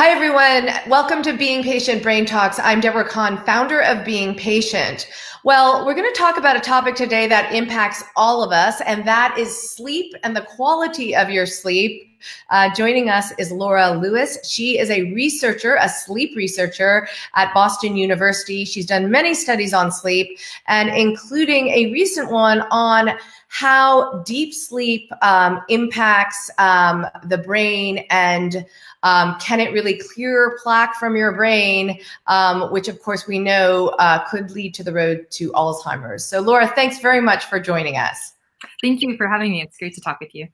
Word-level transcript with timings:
Hi, 0.00 0.10
everyone. 0.10 0.70
Welcome 0.88 1.22
to 1.22 1.36
Being 1.36 1.64
Patient 1.64 2.04
Brain 2.04 2.24
Talks. 2.24 2.60
I'm 2.60 2.78
Deborah 2.78 3.08
Kan, 3.08 3.38
founder 3.38 3.82
of 3.82 4.04
Being 4.04 4.32
Patient. 4.36 5.08
Well, 5.42 5.84
we're 5.84 5.96
going 5.96 6.08
to 6.08 6.16
talk 6.16 6.36
about 6.36 6.56
a 6.56 6.60
topic 6.60 6.94
today 6.94 7.26
that 7.26 7.52
impacts 7.52 8.04
all 8.14 8.44
of 8.44 8.52
us, 8.52 8.80
and 8.82 9.04
that 9.08 9.36
is 9.36 9.72
sleep 9.72 10.14
and 10.22 10.36
the 10.36 10.42
quality 10.42 11.16
of 11.16 11.30
your 11.30 11.46
sleep. 11.46 12.07
Uh, 12.50 12.72
joining 12.74 13.08
us 13.08 13.32
is 13.38 13.52
Laura 13.52 13.92
Lewis. 13.92 14.38
She 14.48 14.78
is 14.78 14.90
a 14.90 15.12
researcher, 15.12 15.76
a 15.80 15.88
sleep 15.88 16.36
researcher 16.36 17.08
at 17.34 17.52
Boston 17.54 17.96
University. 17.96 18.64
She's 18.64 18.86
done 18.86 19.10
many 19.10 19.34
studies 19.34 19.72
on 19.72 19.92
sleep, 19.92 20.38
and 20.66 20.88
including 20.90 21.68
a 21.68 21.92
recent 21.92 22.30
one 22.30 22.62
on 22.70 23.10
how 23.48 24.20
deep 24.24 24.52
sleep 24.52 25.10
um, 25.22 25.62
impacts 25.68 26.50
um, 26.58 27.06
the 27.24 27.38
brain 27.38 28.04
and 28.10 28.66
um, 29.02 29.36
can 29.40 29.60
it 29.60 29.72
really 29.72 29.98
clear 30.12 30.58
plaque 30.62 30.94
from 30.96 31.16
your 31.16 31.32
brain, 31.32 31.98
um, 32.26 32.70
which 32.72 32.88
of 32.88 33.00
course 33.00 33.26
we 33.26 33.38
know 33.38 33.88
uh, 33.98 34.26
could 34.28 34.50
lead 34.50 34.74
to 34.74 34.84
the 34.84 34.92
road 34.92 35.26
to 35.30 35.50
Alzheimer's. 35.52 36.24
So, 36.24 36.40
Laura, 36.40 36.66
thanks 36.68 36.98
very 36.98 37.20
much 37.20 37.46
for 37.46 37.60
joining 37.60 37.96
us. 37.96 38.34
Thank 38.82 39.02
you 39.02 39.16
for 39.16 39.28
having 39.28 39.52
me. 39.52 39.62
It's 39.62 39.78
great 39.78 39.94
to 39.94 40.00
talk 40.00 40.20
with 40.20 40.34
you. 40.34 40.48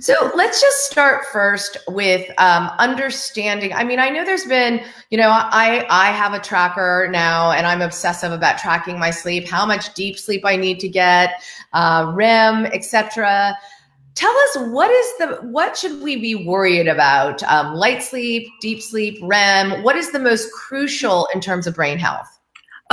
So 0.00 0.30
let's 0.34 0.60
just 0.60 0.90
start 0.90 1.24
first 1.26 1.76
with 1.88 2.30
um, 2.38 2.70
understanding. 2.78 3.72
I 3.72 3.84
mean, 3.84 3.98
I 3.98 4.08
know 4.08 4.24
there's 4.24 4.44
been, 4.44 4.84
you 5.10 5.18
know, 5.18 5.30
I 5.30 5.86
I 5.90 6.10
have 6.12 6.34
a 6.34 6.40
tracker 6.40 7.08
now, 7.10 7.52
and 7.52 7.66
I'm 7.66 7.82
obsessive 7.82 8.32
about 8.32 8.58
tracking 8.58 8.98
my 8.98 9.10
sleep, 9.10 9.48
how 9.48 9.66
much 9.66 9.92
deep 9.94 10.18
sleep 10.18 10.44
I 10.44 10.56
need 10.56 10.80
to 10.80 10.88
get, 10.88 11.42
uh, 11.72 12.12
REM, 12.14 12.66
etc 12.66 13.56
tell 14.14 14.30
us 14.30 14.56
what 14.70 14.90
is 14.90 15.06
the 15.18 15.26
what 15.48 15.76
should 15.76 16.02
we 16.02 16.16
be 16.16 16.34
worried 16.34 16.86
about 16.86 17.42
um, 17.44 17.74
light 17.74 18.02
sleep 18.02 18.46
deep 18.60 18.82
sleep 18.82 19.18
rem 19.22 19.82
what 19.82 19.96
is 19.96 20.12
the 20.12 20.18
most 20.18 20.52
crucial 20.52 21.26
in 21.34 21.40
terms 21.40 21.66
of 21.66 21.74
brain 21.74 21.98
health 21.98 22.38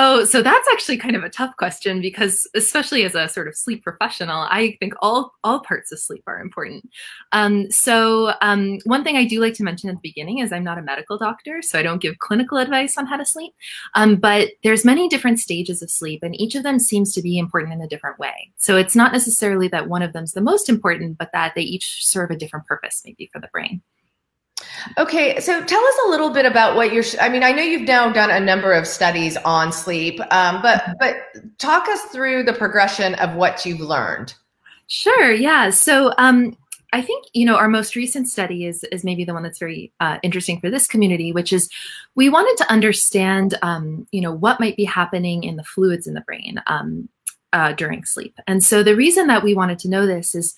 Oh, 0.02 0.24
so 0.24 0.42
that's 0.42 0.66
actually 0.72 0.96
kind 0.96 1.18
of 1.18 1.26
a 1.26 1.30
tough 1.30 1.58
question 1.58 2.00
because, 2.00 2.48
especially 2.56 3.04
as 3.04 3.16
a 3.16 3.28
sort 3.28 3.50
of 3.50 3.58
sleep 3.58 3.84
professional, 3.84 4.48
I 4.50 4.78
think 4.80 4.94
all 5.02 5.34
all 5.44 5.60
parts 5.60 5.92
of 5.92 6.00
sleep 6.00 6.24
are 6.26 6.40
important. 6.40 6.90
Um, 7.34 7.70
so 7.70 8.32
um, 8.42 8.80
one 8.86 9.04
thing 9.04 9.18
I 9.18 9.26
do 9.26 9.42
like 9.42 9.56
to 9.56 9.64
mention 9.64 9.90
at 9.90 9.98
the 9.98 10.02
beginning 10.02 10.38
is 10.38 10.54
I'm 10.54 10.64
not 10.64 10.78
a 10.78 10.82
medical 10.82 11.18
doctor, 11.18 11.62
so 11.62 11.78
I 11.78 11.84
don't 11.84 12.02
give 12.02 12.18
clinical 12.20 12.60
advice 12.60 12.98
on 12.98 13.08
how 13.08 13.18
to 13.18 13.26
sleep. 13.26 13.54
Um, 13.94 14.16
but 14.16 14.52
there's 14.64 14.86
many 14.86 15.10
different 15.10 15.38
stages 15.38 15.82
of 15.82 15.92
sleep, 15.92 16.24
and 16.24 16.40
each 16.40 16.56
of 16.56 16.64
them 16.64 16.80
seems 16.80 17.14
to 17.16 17.22
be 17.22 17.38
important 17.38 17.74
in 17.74 17.82
a 17.82 17.90
different 17.90 18.20
way. 18.20 18.54
So 18.56 18.78
it's 18.78 18.96
not 18.96 19.12
necessarily 19.12 19.68
that 19.68 19.90
one 19.90 20.02
of 20.02 20.14
them's 20.14 20.32
the 20.32 20.40
most 20.40 20.70
important, 20.70 21.18
but 21.18 21.32
that 21.34 21.56
they 21.56 21.64
each 21.64 22.06
serve 22.06 22.32
a 22.32 22.38
different 22.38 22.68
purpose, 22.68 23.02
maybe 23.04 23.30
for 23.34 23.42
the 23.42 23.50
brain. 23.52 23.82
Okay, 24.98 25.40
so 25.40 25.64
tell 25.64 25.84
us 25.84 25.96
a 26.06 26.10
little 26.10 26.30
bit 26.30 26.46
about 26.46 26.76
what 26.76 26.94
you're. 26.94 27.04
I 27.22 27.30
mean, 27.30 27.44
I 27.44 27.52
know 27.52 27.62
you've 27.62 27.88
now 27.88 28.12
done 28.12 28.30
a 28.30 28.40
number 28.40 28.74
of 28.74 28.88
studies 28.88 29.38
on 29.38 29.72
sleep, 29.72 30.20
um, 30.32 30.62
but 30.62 30.82
mm-hmm. 30.82 30.94
but 31.00 31.16
talk 31.58 31.88
us 31.88 32.02
through 32.06 32.44
the 32.44 32.54
progression 32.54 33.16
of 33.16 33.36
what 33.36 33.66
you've 33.66 33.80
learned. 33.80 34.34
Sure. 34.88 35.32
Yeah. 35.32 35.70
So 35.70 36.14
um, 36.18 36.58
I 36.94 37.02
think 37.02 37.26
you 37.34 37.46
know 37.46 37.56
our 37.56 37.68
most 37.68 37.96
recent 37.96 38.28
study 38.28 38.66
is 38.66 38.84
is 38.86 39.04
maybe 39.04 39.24
the 39.24 39.34
one 39.34 39.44
that's 39.44 39.60
very 39.60 39.92
uh, 40.00 40.18
interesting 40.24 40.60
for 40.60 40.70
this 40.70 40.88
community, 40.88 41.32
which 41.32 41.54
is 41.54 41.70
we 42.16 42.30
wanted 42.30 42.58
to 42.64 42.72
understand 42.72 43.58
um, 43.62 44.08
you 44.12 44.22
know 44.22 44.32
what 44.32 44.60
might 44.60 44.76
be 44.76 44.86
happening 44.86 45.44
in 45.44 45.56
the 45.56 45.64
fluids 45.64 46.08
in 46.08 46.16
the 46.16 46.22
brain 46.22 46.62
um, 46.68 47.08
uh, 47.54 47.74
during 47.74 48.04
sleep, 48.06 48.36
and 48.48 48.64
so 48.64 48.82
the 48.82 48.96
reason 48.96 49.28
that 49.28 49.44
we 49.44 49.54
wanted 49.54 49.78
to 49.80 49.90
know 49.90 50.08
this 50.08 50.34
is 50.34 50.56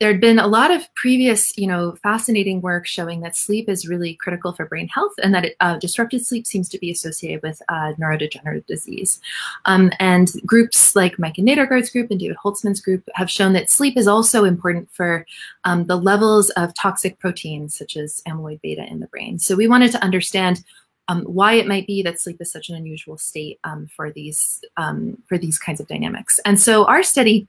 there 0.00 0.10
had 0.10 0.20
been 0.20 0.40
a 0.40 0.46
lot 0.46 0.72
of 0.72 0.92
previous, 0.94 1.56
you 1.56 1.66
know, 1.66 1.94
fascinating 2.02 2.60
work 2.60 2.86
showing 2.86 3.20
that 3.20 3.36
sleep 3.36 3.68
is 3.68 3.86
really 3.86 4.14
critical 4.14 4.52
for 4.52 4.66
brain 4.66 4.88
health 4.88 5.12
and 5.22 5.32
that 5.34 5.44
it, 5.44 5.56
uh, 5.60 5.78
disrupted 5.78 6.26
sleep 6.26 6.46
seems 6.46 6.68
to 6.68 6.78
be 6.78 6.90
associated 6.90 7.42
with 7.42 7.62
uh, 7.68 7.92
neurodegenerative 7.94 8.66
disease. 8.66 9.20
Um, 9.66 9.92
and 10.00 10.32
groups 10.44 10.96
like 10.96 11.16
Maiken 11.16 11.48
Nedergaard's 11.48 11.90
group 11.90 12.10
and 12.10 12.18
David 12.18 12.36
Holtzman's 12.44 12.80
group 12.80 13.08
have 13.14 13.30
shown 13.30 13.52
that 13.52 13.70
sleep 13.70 13.96
is 13.96 14.08
also 14.08 14.44
important 14.44 14.90
for 14.92 15.24
um, 15.62 15.84
the 15.84 15.96
levels 15.96 16.50
of 16.50 16.74
toxic 16.74 17.18
proteins 17.20 17.76
such 17.76 17.96
as 17.96 18.20
amyloid 18.26 18.60
beta 18.62 18.84
in 18.84 18.98
the 18.98 19.06
brain. 19.06 19.38
So 19.38 19.54
we 19.54 19.68
wanted 19.68 19.92
to 19.92 20.02
understand 20.02 20.64
um, 21.08 21.22
why 21.22 21.54
it 21.54 21.68
might 21.68 21.86
be 21.86 22.02
that 22.02 22.18
sleep 22.18 22.40
is 22.40 22.50
such 22.50 22.68
an 22.68 22.76
unusual 22.76 23.18
state 23.18 23.60
um, 23.64 23.86
for 23.94 24.10
these 24.10 24.64
um, 24.76 25.22
for 25.26 25.38
these 25.38 25.58
kinds 25.58 25.80
of 25.80 25.86
dynamics. 25.86 26.40
And 26.44 26.58
so 26.58 26.86
our 26.86 27.02
study 27.02 27.46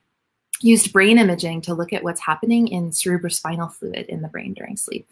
used 0.60 0.92
brain 0.92 1.18
imaging 1.18 1.60
to 1.62 1.74
look 1.74 1.92
at 1.92 2.02
what's 2.02 2.20
happening 2.20 2.68
in 2.68 2.90
cerebrospinal 2.90 3.72
fluid 3.72 4.06
in 4.08 4.22
the 4.22 4.28
brain 4.28 4.54
during 4.54 4.76
sleep. 4.76 5.06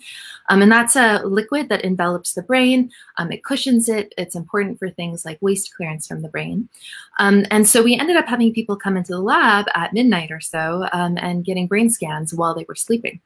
Um, 0.48 0.62
and 0.62 0.72
that's 0.72 0.96
a 0.96 1.22
liquid 1.24 1.68
that 1.68 1.84
envelops 1.84 2.32
the 2.32 2.42
brain. 2.42 2.90
Um, 3.18 3.30
it 3.30 3.44
cushions 3.44 3.88
it. 3.88 4.14
It's 4.16 4.34
important 4.34 4.78
for 4.78 4.90
things 4.90 5.24
like 5.24 5.38
waste 5.40 5.74
clearance 5.74 6.06
from 6.06 6.22
the 6.22 6.28
brain. 6.28 6.68
Um, 7.18 7.44
and 7.50 7.68
so 7.68 7.82
we 7.82 7.98
ended 7.98 8.16
up 8.16 8.26
having 8.26 8.54
people 8.54 8.76
come 8.76 8.96
into 8.96 9.12
the 9.12 9.20
lab 9.20 9.66
at 9.74 9.92
midnight 9.92 10.30
or 10.30 10.40
so 10.40 10.88
um, 10.92 11.18
and 11.18 11.44
getting 11.44 11.66
brain 11.66 11.90
scans 11.90 12.32
while 12.32 12.54
they 12.54 12.64
were 12.68 12.74
sleeping. 12.74 13.20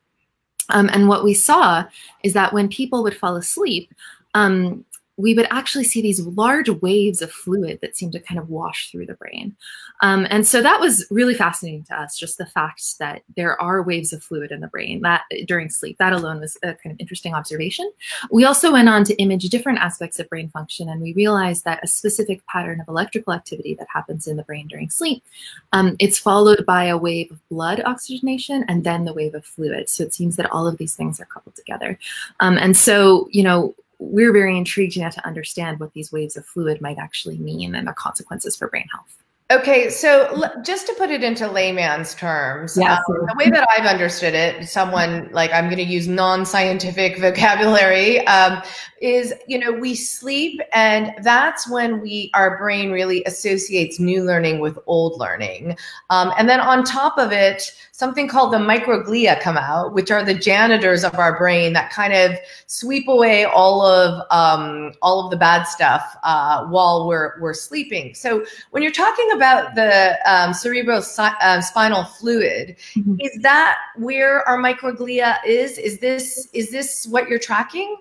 Um, 0.70 0.90
and 0.92 1.08
what 1.08 1.24
we 1.24 1.34
saw 1.34 1.84
is 2.22 2.34
that 2.34 2.52
when 2.52 2.68
people 2.68 3.02
would 3.02 3.16
fall 3.16 3.36
asleep, 3.36 3.94
um, 4.34 4.84
we 5.18 5.34
would 5.34 5.48
actually 5.50 5.84
see 5.84 6.00
these 6.00 6.20
large 6.20 6.70
waves 6.70 7.20
of 7.20 7.30
fluid 7.30 7.80
that 7.82 7.96
seemed 7.96 8.12
to 8.12 8.20
kind 8.20 8.38
of 8.38 8.48
wash 8.48 8.90
through 8.90 9.04
the 9.04 9.14
brain. 9.14 9.54
Um, 10.00 10.26
and 10.30 10.46
so 10.46 10.62
that 10.62 10.80
was 10.80 11.04
really 11.10 11.34
fascinating 11.34 11.82
to 11.84 12.00
us, 12.00 12.16
just 12.16 12.38
the 12.38 12.46
fact 12.46 12.98
that 13.00 13.22
there 13.36 13.60
are 13.60 13.82
waves 13.82 14.12
of 14.12 14.22
fluid 14.22 14.52
in 14.52 14.60
the 14.60 14.68
brain 14.68 15.02
that 15.02 15.24
during 15.46 15.68
sleep. 15.68 15.98
That 15.98 16.12
alone 16.12 16.40
was 16.40 16.56
a 16.62 16.74
kind 16.74 16.92
of 16.92 17.00
interesting 17.00 17.34
observation. 17.34 17.92
We 18.30 18.44
also 18.44 18.72
went 18.72 18.88
on 18.88 19.02
to 19.04 19.16
image 19.16 19.48
different 19.48 19.80
aspects 19.80 20.20
of 20.20 20.28
brain 20.28 20.50
function, 20.50 20.88
and 20.88 21.00
we 21.00 21.12
realized 21.14 21.64
that 21.64 21.82
a 21.82 21.88
specific 21.88 22.46
pattern 22.46 22.80
of 22.80 22.86
electrical 22.86 23.32
activity 23.32 23.74
that 23.74 23.88
happens 23.92 24.28
in 24.28 24.36
the 24.36 24.44
brain 24.44 24.68
during 24.68 24.88
sleep, 24.88 25.24
um, 25.72 25.96
it's 25.98 26.18
followed 26.18 26.64
by 26.64 26.84
a 26.84 26.96
wave 26.96 27.32
of 27.32 27.48
blood 27.48 27.82
oxygenation 27.84 28.64
and 28.68 28.84
then 28.84 29.04
the 29.04 29.12
wave 29.12 29.34
of 29.34 29.44
fluid. 29.44 29.88
So 29.88 30.04
it 30.04 30.14
seems 30.14 30.36
that 30.36 30.50
all 30.52 30.68
of 30.68 30.78
these 30.78 30.94
things 30.94 31.20
are 31.20 31.24
coupled 31.24 31.56
together. 31.56 31.98
Um, 32.38 32.56
and 32.56 32.76
so, 32.76 33.28
you 33.32 33.42
know, 33.42 33.74
we're 33.98 34.32
very 34.32 34.56
intrigued 34.56 34.98
now 34.98 35.10
to 35.10 35.26
understand 35.26 35.80
what 35.80 35.92
these 35.92 36.12
waves 36.12 36.36
of 36.36 36.46
fluid 36.46 36.80
might 36.80 36.98
actually 36.98 37.38
mean 37.38 37.74
and 37.74 37.86
their 37.86 37.94
consequences 37.94 38.56
for 38.56 38.68
brain 38.68 38.86
health. 38.92 39.16
Okay, 39.50 39.88
so 39.88 40.42
just 40.62 40.86
to 40.88 40.94
put 40.98 41.08
it 41.10 41.24
into 41.24 41.50
layman's 41.50 42.14
terms, 42.14 42.76
um, 42.76 42.98
the 43.08 43.34
way 43.38 43.48
that 43.48 43.66
I've 43.74 43.86
understood 43.86 44.34
it, 44.34 44.68
someone 44.68 45.30
like 45.32 45.50
I'm 45.54 45.64
going 45.70 45.78
to 45.78 45.84
use 45.84 46.06
non-scientific 46.06 47.18
vocabulary, 47.20 48.26
um, 48.26 48.62
is 49.00 49.32
you 49.46 49.58
know 49.58 49.72
we 49.72 49.94
sleep, 49.94 50.60
and 50.74 51.14
that's 51.22 51.66
when 51.70 52.02
we 52.02 52.30
our 52.34 52.58
brain 52.58 52.90
really 52.90 53.24
associates 53.24 53.98
new 53.98 54.22
learning 54.22 54.60
with 54.60 54.78
old 54.86 55.18
learning, 55.18 55.78
um, 56.10 56.30
and 56.36 56.46
then 56.46 56.60
on 56.60 56.84
top 56.84 57.16
of 57.16 57.32
it, 57.32 57.72
something 57.92 58.28
called 58.28 58.52
the 58.52 58.58
microglia 58.58 59.40
come 59.40 59.56
out, 59.56 59.94
which 59.94 60.10
are 60.10 60.24
the 60.24 60.34
janitors 60.34 61.04
of 61.04 61.14
our 61.14 61.38
brain 61.38 61.72
that 61.72 61.90
kind 61.90 62.12
of 62.12 62.38
sweep 62.66 63.08
away 63.08 63.44
all 63.44 63.86
of 63.86 64.24
um, 64.30 64.92
all 65.00 65.24
of 65.24 65.30
the 65.30 65.36
bad 65.36 65.64
stuff 65.64 66.16
uh, 66.22 66.66
while 66.66 67.06
we're 67.06 67.40
we're 67.40 67.54
sleeping. 67.54 68.14
So 68.14 68.44
when 68.72 68.82
you're 68.82 68.92
talking 68.92 69.30
about 69.38 69.74
the 69.74 70.18
um, 70.30 70.50
cerebrospinal 70.50 72.04
uh, 72.04 72.04
fluid, 72.04 72.76
mm-hmm. 72.94 73.16
is 73.20 73.40
that 73.42 73.78
where 73.96 74.46
our 74.48 74.58
microglia 74.58 75.38
is? 75.46 75.78
Is 75.78 75.98
this 75.98 76.48
is 76.52 76.70
this 76.70 77.06
what 77.06 77.28
you're 77.28 77.38
tracking? 77.38 77.96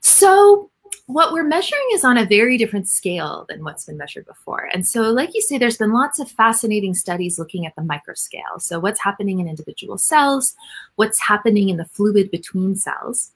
So 0.00 0.68
what 1.06 1.32
we're 1.32 1.44
measuring 1.44 1.86
is 1.92 2.04
on 2.04 2.16
a 2.16 2.24
very 2.24 2.56
different 2.56 2.88
scale 2.88 3.44
than 3.48 3.64
what's 3.64 3.84
been 3.84 3.96
measured 3.96 4.26
before. 4.26 4.68
And 4.72 4.86
so, 4.86 5.02
like 5.02 5.34
you 5.34 5.42
say, 5.42 5.58
there's 5.58 5.76
been 5.76 5.92
lots 5.92 6.18
of 6.18 6.30
fascinating 6.30 6.94
studies 6.94 7.38
looking 7.38 7.66
at 7.66 7.74
the 7.76 7.82
microscale. 7.82 8.60
So, 8.60 8.78
what's 8.78 9.00
happening 9.00 9.40
in 9.40 9.48
individual 9.48 9.98
cells, 9.98 10.54
what's 10.96 11.20
happening 11.20 11.68
in 11.68 11.76
the 11.76 11.84
fluid 11.84 12.30
between 12.30 12.76
cells. 12.76 13.32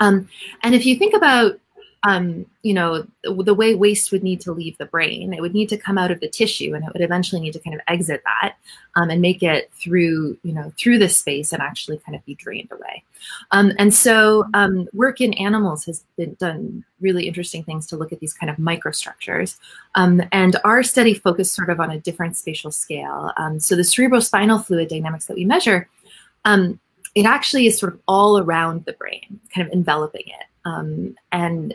Um, 0.00 0.28
and 0.62 0.74
if 0.74 0.86
you 0.86 0.96
think 0.96 1.14
about 1.14 1.58
um, 2.04 2.46
you 2.62 2.74
know, 2.74 3.04
the, 3.24 3.54
way 3.54 3.74
waste 3.74 4.12
would 4.12 4.22
need 4.22 4.40
to 4.42 4.52
leave 4.52 4.78
the 4.78 4.86
brain. 4.86 5.34
It 5.34 5.40
would 5.40 5.54
need 5.54 5.68
to 5.70 5.76
come 5.76 5.98
out 5.98 6.12
of 6.12 6.20
the 6.20 6.28
tissue, 6.28 6.74
and 6.74 6.84
it 6.84 6.92
would 6.92 7.02
eventually 7.02 7.40
need 7.40 7.54
to 7.54 7.58
kind 7.58 7.74
of 7.74 7.80
exit 7.88 8.22
that 8.24 8.54
um, 8.94 9.10
and 9.10 9.20
make 9.20 9.42
it 9.42 9.70
through, 9.72 10.38
you 10.44 10.52
know, 10.52 10.72
through 10.78 10.98
the 10.98 11.08
space 11.08 11.52
and 11.52 11.60
actually 11.60 11.98
kind 11.98 12.14
of 12.14 12.24
be 12.24 12.36
drained 12.36 12.70
away. 12.70 13.02
Um, 13.50 13.72
and 13.78 13.92
so, 13.92 14.44
um, 14.54 14.88
work 14.92 15.20
in 15.20 15.32
animals 15.34 15.84
has 15.86 16.04
been 16.16 16.34
done 16.34 16.84
really 17.00 17.26
interesting 17.26 17.64
things 17.64 17.86
to 17.88 17.96
look 17.96 18.12
at 18.12 18.20
these 18.20 18.32
kind 18.32 18.48
of 18.48 18.56
microstructures. 18.56 19.56
Um, 19.96 20.22
and 20.30 20.56
our 20.62 20.84
study 20.84 21.14
focused 21.14 21.54
sort 21.54 21.68
of 21.68 21.80
on 21.80 21.90
a 21.90 21.98
different 21.98 22.36
spatial 22.36 22.70
scale. 22.70 23.32
Um, 23.36 23.58
so 23.58 23.74
the 23.74 23.82
cerebrospinal 23.82 24.64
fluid 24.64 24.88
dynamics 24.88 25.26
that 25.26 25.36
we 25.36 25.44
measure. 25.44 25.88
it 27.14 27.26
actually 27.26 27.66
is 27.66 27.76
sort 27.76 27.94
of 27.94 28.00
all 28.06 28.38
around 28.38 28.84
the 28.84 28.92
brain, 28.92 29.40
kind 29.52 29.66
of 29.66 29.72
enveloping 29.72 30.22
it. 30.26 30.46
Um, 30.64 31.16
and 31.32 31.74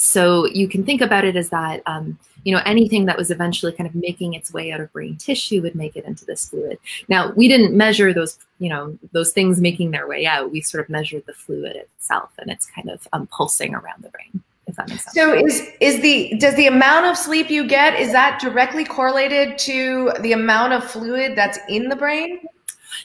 so 0.00 0.46
you 0.46 0.68
can 0.68 0.84
think 0.84 1.00
about 1.00 1.24
it 1.24 1.34
as 1.34 1.50
that, 1.50 1.82
um, 1.86 2.16
you 2.44 2.54
know, 2.54 2.62
anything 2.64 3.06
that 3.06 3.18
was 3.18 3.32
eventually 3.32 3.72
kind 3.72 3.88
of 3.88 3.96
making 3.96 4.34
its 4.34 4.52
way 4.52 4.70
out 4.70 4.80
of 4.80 4.92
brain 4.92 5.16
tissue 5.16 5.60
would 5.62 5.74
make 5.74 5.96
it 5.96 6.04
into 6.04 6.24
this 6.24 6.48
fluid. 6.48 6.78
Now, 7.08 7.32
we 7.32 7.48
didn't 7.48 7.76
measure 7.76 8.14
those, 8.14 8.38
you 8.60 8.68
know, 8.68 8.96
those 9.10 9.32
things 9.32 9.60
making 9.60 9.90
their 9.90 10.06
way 10.06 10.24
out. 10.24 10.52
We 10.52 10.60
sort 10.60 10.84
of 10.84 10.88
measured 10.88 11.26
the 11.26 11.32
fluid 11.32 11.74
itself, 11.74 12.30
and 12.38 12.48
it's 12.48 12.64
kind 12.64 12.88
of 12.88 13.08
um, 13.12 13.26
pulsing 13.26 13.74
around 13.74 14.04
the 14.04 14.10
brain. 14.10 14.40
If 14.68 14.76
that 14.76 14.88
makes 14.88 15.02
sense. 15.02 15.16
So 15.16 15.34
is 15.34 15.68
is 15.80 16.00
the 16.00 16.34
does 16.38 16.54
the 16.54 16.68
amount 16.68 17.06
of 17.06 17.16
sleep 17.16 17.50
you 17.50 17.66
get 17.66 17.98
is 17.98 18.12
that 18.12 18.38
directly 18.40 18.84
correlated 18.84 19.58
to 19.58 20.12
the 20.20 20.32
amount 20.32 20.74
of 20.74 20.88
fluid 20.88 21.34
that's 21.34 21.58
in 21.68 21.88
the 21.88 21.96
brain? 21.96 22.38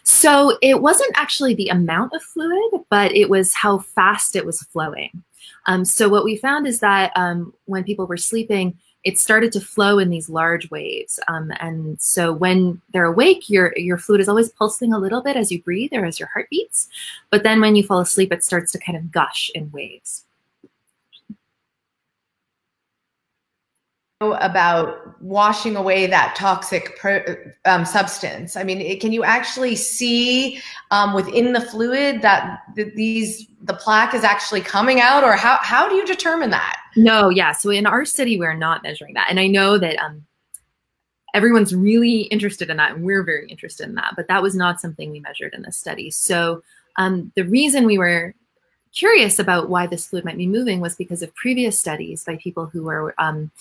So 0.04 0.60
it 0.62 0.80
wasn't 0.80 1.12
actually 1.16 1.56
the 1.56 1.70
amount 1.70 2.14
of 2.14 2.22
fluid, 2.22 2.84
but 2.90 3.12
it 3.16 3.32
was 3.32 3.54
how 3.56 3.80
fast 3.80 4.36
it 4.36 4.46
was 4.46 4.62
flowing. 4.62 5.24
Um, 5.66 5.86
so 5.86 6.10
what 6.10 6.24
we 6.24 6.36
found 6.36 6.68
is 6.68 6.80
that 6.80 7.12
um, 7.16 7.54
when 7.66 7.84
people 7.84 8.06
were 8.06 8.18
sleeping, 8.18 8.78
it 9.04 9.20
started 9.20 9.52
to 9.52 9.60
flow 9.60 10.00
in 10.00 10.10
these 10.10 10.30
large 10.30 10.70
waves. 10.72 11.20
Um, 11.28 11.52
and 11.60 12.00
so 12.00 12.32
when 12.32 12.82
they're 12.94 13.06
awake, 13.06 13.50
your, 13.50 13.74
your 13.78 13.98
fluid 13.98 14.22
is 14.22 14.30
always 14.30 14.50
pulsing 14.50 14.94
a 14.94 14.98
little 14.98 15.22
bit 15.22 15.36
as 15.36 15.52
you 15.52 15.62
breathe 15.62 15.92
or 15.94 16.06
as 16.06 16.20
your 16.20 16.30
heart 16.30 16.50
beats. 16.50 16.88
But 17.30 17.44
then 17.44 17.60
when 17.60 17.76
you 17.76 17.84
fall 17.84 18.00
asleep, 18.00 18.32
it 18.32 18.44
starts 18.44 18.72
to 18.72 18.80
kind 18.80 18.98
of 18.98 19.12
gush 19.12 19.52
in 19.54 19.72
waves. 19.72 20.24
About 24.32 25.22
washing 25.22 25.76
away 25.76 26.08
that 26.08 26.36
toxic 26.36 27.00
um, 27.66 27.86
substance? 27.86 28.56
I 28.56 28.64
mean, 28.64 28.82
it, 28.82 29.02
can 29.02 29.12
you 29.12 29.24
actually 29.24 29.76
see 29.76 30.60
um, 30.92 31.14
within 31.14 31.54
the 31.54 31.62
fluid 31.62 32.22
that 32.22 32.62
the, 32.76 32.86
these 32.96 33.48
the 33.62 33.74
plaque 33.74 34.14
is 34.14 34.24
actually 34.24 34.62
coming 34.62 35.00
out, 35.00 35.24
or 35.24 35.34
how 35.34 35.60
how 35.62 35.88
do 35.88 35.96
you 35.96 36.06
determine 36.06 36.50
that? 36.50 36.78
No, 36.96 37.30
yeah. 37.30 37.52
So 37.52 37.70
in 37.70 37.86
our 37.86 38.06
study, 38.06 38.40
we're 38.40 38.56
not 38.56 38.82
measuring 38.84 39.14
that, 39.14 39.28
and 39.30 39.40
I 39.40 39.48
know 39.48 39.78
that 39.78 39.98
um, 40.00 40.26
everyone's 41.34 41.76
really 41.76 42.22
interested 42.22 42.70
in 42.70 42.78
that, 42.78 42.94
and 42.94 43.04
we're 43.04 43.24
very 43.24 43.48
interested 43.50 43.88
in 43.88 43.96
that, 43.96 44.14
but 44.16 44.28
that 44.28 44.42
was 44.42 44.56
not 44.56 44.80
something 44.80 45.12
we 45.12 45.20
measured 45.20 45.54
in 45.54 45.62
this 45.62 45.78
study. 45.78 46.10
So 46.10 46.64
um, 46.98 47.32
the 47.36 47.44
reason 47.44 47.86
we 47.86 47.98
were 47.98 48.34
curious 48.94 49.40
about 49.40 49.70
why 49.70 49.88
this 49.88 50.08
fluid 50.08 50.24
might 50.24 50.38
be 50.38 50.48
moving 50.48 50.80
was 50.80 50.96
because 50.96 51.22
of 51.22 51.34
previous 51.36 51.80
studies 51.80 52.24
by 52.24 52.38
people 52.38 52.68
who 52.68 52.84
were 52.84 53.14
um, 53.18 53.52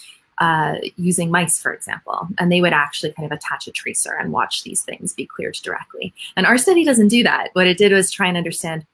uh, 0.43 0.75
using 0.97 1.31
mice, 1.31 1.63
for 1.63 1.73
example, 1.73 2.19
and 2.39 2.51
they 2.51 2.61
would 2.61 2.73
actually 2.73 3.13
kind 3.13 3.27
of 3.31 3.37
attach 3.39 3.69
a 3.69 3.73
tracer 3.81 4.15
and 4.21 4.33
watch 4.33 4.65
these 4.65 4.83
things 4.83 5.15
be 5.15 5.27
cleared 5.35 5.57
directly. 5.63 6.13
And 6.37 6.47
our 6.47 6.59
study 6.59 6.85
doesn't 6.85 7.09
do 7.17 7.23
that. 7.23 7.51
What 7.53 7.69
it 7.69 7.79
did 7.79 7.93
was 7.93 8.11
try 8.11 8.27
and 8.27 8.37
understand 8.37 8.85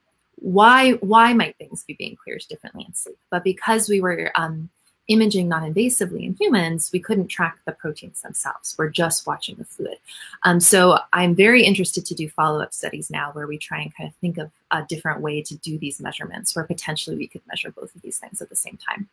why 0.40 0.92
why 1.12 1.32
might 1.32 1.56
things 1.56 1.84
be 1.84 1.94
being 1.94 2.16
cleared 2.22 2.44
differently 2.50 2.84
in 2.86 2.94
sleep. 2.94 3.18
But 3.30 3.44
because 3.44 3.88
we 3.88 4.00
were 4.00 4.30
um, 4.34 4.68
imaging 5.08 5.48
non-invasively 5.48 6.22
in 6.22 6.34
humans, 6.34 6.90
we 6.92 7.00
couldn't 7.00 7.28
track 7.28 7.56
the 7.64 7.72
proteins 7.72 8.20
themselves. 8.20 8.76
We're 8.78 8.90
just 8.90 9.26
watching 9.26 9.56
the 9.56 9.64
fluid. 9.64 9.98
Um, 10.42 10.60
so 10.60 10.98
I'm 11.14 11.34
very 11.34 11.64
interested 11.64 12.04
to 12.06 12.14
do 12.14 12.28
follow-up 12.28 12.74
studies 12.74 13.10
now 13.10 13.32
where 13.32 13.46
we 13.46 13.56
try 13.56 13.80
and 13.80 13.96
kind 13.96 14.08
of 14.10 14.14
think 14.16 14.36
of 14.36 14.50
a 14.70 14.84
different 14.86 15.22
way 15.22 15.40
to 15.42 15.56
do 15.56 15.78
these 15.78 15.98
measurements 15.98 16.54
where 16.54 16.66
potentially 16.66 17.16
we 17.16 17.26
could 17.26 17.40
measure 17.48 17.70
both 17.72 17.94
of 17.96 18.02
these 18.02 18.18
things 18.18 18.42
at 18.42 18.50
the 18.50 18.56
same 18.56 18.78
time. 18.86 19.08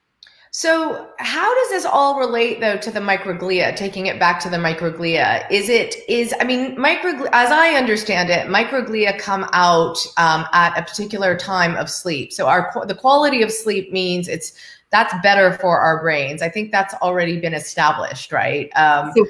So, 0.58 1.10
how 1.20 1.54
does 1.54 1.70
this 1.70 1.84
all 1.84 2.18
relate 2.18 2.62
though 2.62 2.78
to 2.78 2.90
the 2.90 3.02
microglia? 3.02 3.76
Taking 3.76 4.06
it 4.06 4.22
back 4.22 4.40
to 4.40 4.50
the 4.50 4.56
microglia, 4.56 5.46
is 5.52 5.68
it 5.68 5.98
is 6.08 6.34
I 6.40 6.46
mean, 6.46 6.78
microglia, 6.78 7.28
as 7.34 7.52
I 7.52 7.72
understand 7.72 8.30
it, 8.30 8.48
microglia 8.48 9.20
come 9.20 9.50
out 9.52 9.98
um, 10.16 10.46
at 10.54 10.78
a 10.78 10.84
particular 10.84 11.36
time 11.36 11.76
of 11.76 11.90
sleep. 11.90 12.32
So, 12.32 12.48
our 12.48 12.72
the 12.88 12.96
quality 12.96 13.42
of 13.42 13.52
sleep 13.52 13.92
means 13.92 14.30
it's 14.30 14.54
that's 14.92 15.14
better 15.22 15.52
for 15.60 15.78
our 15.82 16.02
brains. 16.02 16.42
I 16.42 16.48
think 16.48 16.72
that's 16.72 16.94
already 17.02 17.38
been 17.38 17.54
established, 17.54 18.32
right? 18.32 18.70
Um, 18.78 19.12
so 19.14 19.26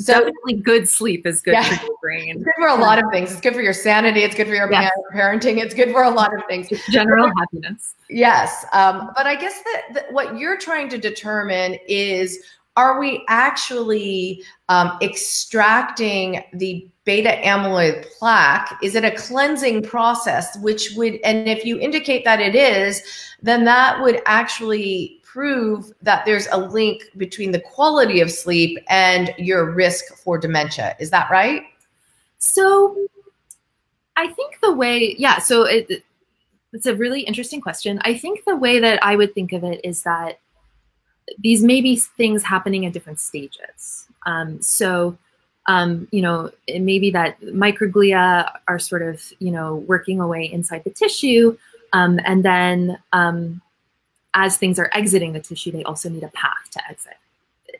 so, 0.00 0.12
Definitely 0.12 0.54
good 0.54 0.88
sleep 0.88 1.26
is 1.26 1.42
good 1.42 1.54
yeah, 1.54 1.76
for 1.76 1.84
your 1.86 1.96
brain. 2.00 2.36
It's 2.36 2.44
good 2.44 2.54
for 2.56 2.68
a 2.68 2.76
lot 2.76 3.02
of 3.02 3.10
things. 3.10 3.32
It's 3.32 3.40
good 3.40 3.54
for 3.54 3.62
your 3.62 3.72
sanity. 3.72 4.20
It's 4.20 4.36
good 4.36 4.46
for 4.46 4.54
your 4.54 4.70
yes. 4.70 4.92
parenting. 5.12 5.58
It's 5.58 5.74
good 5.74 5.90
for 5.90 6.04
a 6.04 6.10
lot 6.10 6.32
of 6.32 6.42
things. 6.48 6.68
General 6.90 7.32
happiness. 7.36 7.96
Yes. 8.08 8.64
Um, 8.72 9.10
but 9.16 9.26
I 9.26 9.34
guess 9.34 9.60
that, 9.62 9.94
that, 9.94 10.12
what 10.12 10.38
you're 10.38 10.56
trying 10.56 10.88
to 10.90 10.98
determine 10.98 11.78
is 11.88 12.38
are 12.76 13.00
we 13.00 13.24
actually 13.26 14.44
um, 14.68 14.98
extracting 15.02 16.44
the 16.52 16.88
beta 17.04 17.40
amyloid 17.42 18.06
plaque? 18.18 18.78
Is 18.84 18.94
it 18.94 19.04
a 19.04 19.10
cleansing 19.10 19.82
process? 19.82 20.56
Which 20.58 20.92
would, 20.96 21.18
and 21.24 21.48
if 21.48 21.64
you 21.64 21.80
indicate 21.80 22.24
that 22.24 22.38
it 22.38 22.54
is, 22.54 23.02
then 23.42 23.64
that 23.64 24.00
would 24.00 24.22
actually 24.26 25.17
prove 25.38 25.92
that 26.02 26.26
there's 26.26 26.48
a 26.50 26.58
link 26.58 27.04
between 27.16 27.52
the 27.52 27.60
quality 27.60 28.20
of 28.20 28.28
sleep 28.28 28.76
and 28.88 29.32
your 29.38 29.70
risk 29.70 30.16
for 30.16 30.36
dementia. 30.36 30.96
Is 30.98 31.10
that 31.10 31.30
right? 31.30 31.62
So 32.38 32.96
I 34.16 34.26
think 34.26 34.58
the 34.60 34.74
way, 34.74 35.14
yeah, 35.16 35.38
so 35.38 35.62
it, 35.62 36.02
it's 36.72 36.86
a 36.86 36.96
really 36.96 37.20
interesting 37.20 37.60
question. 37.60 38.00
I 38.02 38.18
think 38.18 38.44
the 38.46 38.56
way 38.56 38.80
that 38.80 38.98
I 39.04 39.14
would 39.14 39.32
think 39.32 39.52
of 39.52 39.62
it 39.62 39.80
is 39.84 40.02
that 40.02 40.40
these 41.38 41.62
may 41.62 41.82
be 41.82 41.94
things 41.94 42.42
happening 42.42 42.84
at 42.84 42.92
different 42.92 43.20
stages. 43.20 44.08
Um, 44.26 44.60
so, 44.60 45.16
um, 45.66 46.08
you 46.10 46.20
know, 46.20 46.50
it 46.66 46.80
may 46.80 46.98
be 46.98 47.12
that 47.12 47.40
microglia 47.42 48.50
are 48.66 48.80
sort 48.80 49.02
of, 49.02 49.22
you 49.38 49.52
know, 49.52 49.76
working 49.86 50.18
away 50.18 50.50
inside 50.52 50.82
the 50.82 50.90
tissue. 50.90 51.56
Um, 51.92 52.18
and 52.24 52.44
then 52.44 52.98
um, 53.12 53.62
as 54.34 54.56
things 54.56 54.78
are 54.78 54.90
exiting 54.92 55.32
the 55.32 55.40
tissue, 55.40 55.70
they 55.70 55.84
also 55.84 56.08
need 56.08 56.22
a 56.22 56.28
path 56.28 56.70
to 56.72 56.80
exit. 56.88 57.14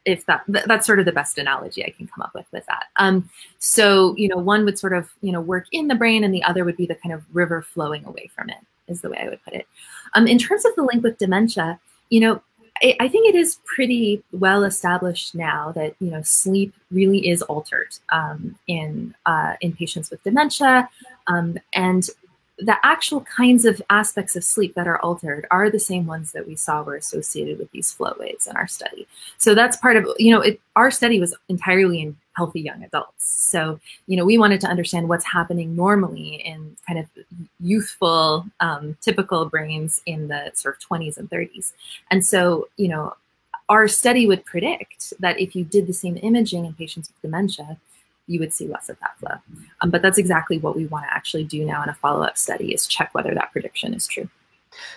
If 0.04 0.24
that 0.26 0.42
that's 0.46 0.86
sort 0.86 1.00
of 1.00 1.06
the 1.06 1.12
best 1.12 1.38
analogy 1.38 1.84
I 1.84 1.90
can 1.90 2.06
come 2.06 2.22
up 2.22 2.34
with 2.34 2.46
with 2.52 2.64
that. 2.66 2.86
Um, 2.96 3.28
so 3.58 4.14
you 4.16 4.28
know, 4.28 4.36
one 4.36 4.64
would 4.64 4.78
sort 4.78 4.92
of 4.92 5.10
you 5.22 5.32
know 5.32 5.40
work 5.40 5.66
in 5.72 5.88
the 5.88 5.94
brain, 5.94 6.24
and 6.24 6.32
the 6.32 6.42
other 6.42 6.64
would 6.64 6.76
be 6.76 6.86
the 6.86 6.94
kind 6.94 7.12
of 7.12 7.24
river 7.34 7.62
flowing 7.62 8.04
away 8.04 8.30
from 8.34 8.48
it. 8.50 8.58
Is 8.86 9.00
the 9.00 9.10
way 9.10 9.18
I 9.20 9.28
would 9.28 9.42
put 9.44 9.54
it. 9.54 9.66
Um, 10.14 10.26
in 10.26 10.38
terms 10.38 10.64
of 10.64 10.74
the 10.76 10.82
link 10.82 11.02
with 11.02 11.18
dementia, 11.18 11.78
you 12.08 12.20
know, 12.20 12.42
I, 12.82 12.96
I 13.00 13.08
think 13.08 13.28
it 13.28 13.34
is 13.34 13.58
pretty 13.64 14.22
well 14.32 14.64
established 14.64 15.34
now 15.34 15.72
that 15.72 15.94
you 16.00 16.10
know 16.10 16.22
sleep 16.22 16.74
really 16.90 17.28
is 17.28 17.42
altered 17.42 17.96
um, 18.10 18.56
in 18.66 19.14
uh, 19.26 19.54
in 19.60 19.72
patients 19.72 20.10
with 20.10 20.22
dementia, 20.22 20.88
um, 21.26 21.58
and 21.74 22.08
the 22.58 22.76
actual 22.84 23.20
kinds 23.22 23.64
of 23.64 23.80
aspects 23.88 24.34
of 24.34 24.42
sleep 24.42 24.74
that 24.74 24.88
are 24.88 24.98
altered 25.00 25.46
are 25.50 25.70
the 25.70 25.78
same 25.78 26.06
ones 26.06 26.32
that 26.32 26.46
we 26.46 26.56
saw 26.56 26.82
were 26.82 26.96
associated 26.96 27.58
with 27.58 27.70
these 27.70 27.92
flow 27.92 28.14
waves 28.18 28.46
in 28.46 28.56
our 28.56 28.66
study. 28.66 29.06
So 29.36 29.54
that's 29.54 29.76
part 29.76 29.96
of, 29.96 30.08
you 30.18 30.34
know, 30.34 30.40
it, 30.40 30.60
our 30.74 30.90
study 30.90 31.20
was 31.20 31.34
entirely 31.48 32.02
in 32.02 32.16
healthy 32.36 32.60
young 32.60 32.82
adults. 32.82 33.24
So, 33.24 33.78
you 34.06 34.16
know, 34.16 34.24
we 34.24 34.38
wanted 34.38 34.60
to 34.62 34.66
understand 34.66 35.08
what's 35.08 35.24
happening 35.24 35.76
normally 35.76 36.36
in 36.44 36.76
kind 36.86 36.98
of 36.98 37.06
youthful, 37.60 38.46
um, 38.60 38.96
typical 39.00 39.46
brains 39.46 40.02
in 40.06 40.28
the 40.28 40.50
sort 40.54 40.76
of 40.76 40.88
20s 40.88 41.16
and 41.16 41.30
30s. 41.30 41.72
And 42.10 42.26
so, 42.26 42.68
you 42.76 42.88
know, 42.88 43.14
our 43.68 43.86
study 43.86 44.26
would 44.26 44.44
predict 44.44 45.12
that 45.20 45.38
if 45.38 45.54
you 45.54 45.64
did 45.64 45.86
the 45.86 45.92
same 45.92 46.16
imaging 46.22 46.64
in 46.64 46.74
patients 46.74 47.08
with 47.08 47.20
dementia, 47.22 47.76
you 48.28 48.38
would 48.38 48.52
see 48.52 48.68
less 48.68 48.88
of 48.88 48.98
that 49.00 49.18
flow. 49.18 49.36
Um, 49.80 49.90
but 49.90 50.02
that's 50.02 50.18
exactly 50.18 50.58
what 50.58 50.76
we 50.76 50.86
want 50.86 51.06
to 51.06 51.12
actually 51.12 51.44
do 51.44 51.64
now 51.64 51.82
in 51.82 51.88
a 51.88 51.94
follow-up 51.94 52.38
study 52.38 52.72
is 52.72 52.86
check 52.86 53.12
whether 53.14 53.34
that 53.34 53.50
prediction 53.50 53.94
is 53.94 54.06
true. 54.06 54.28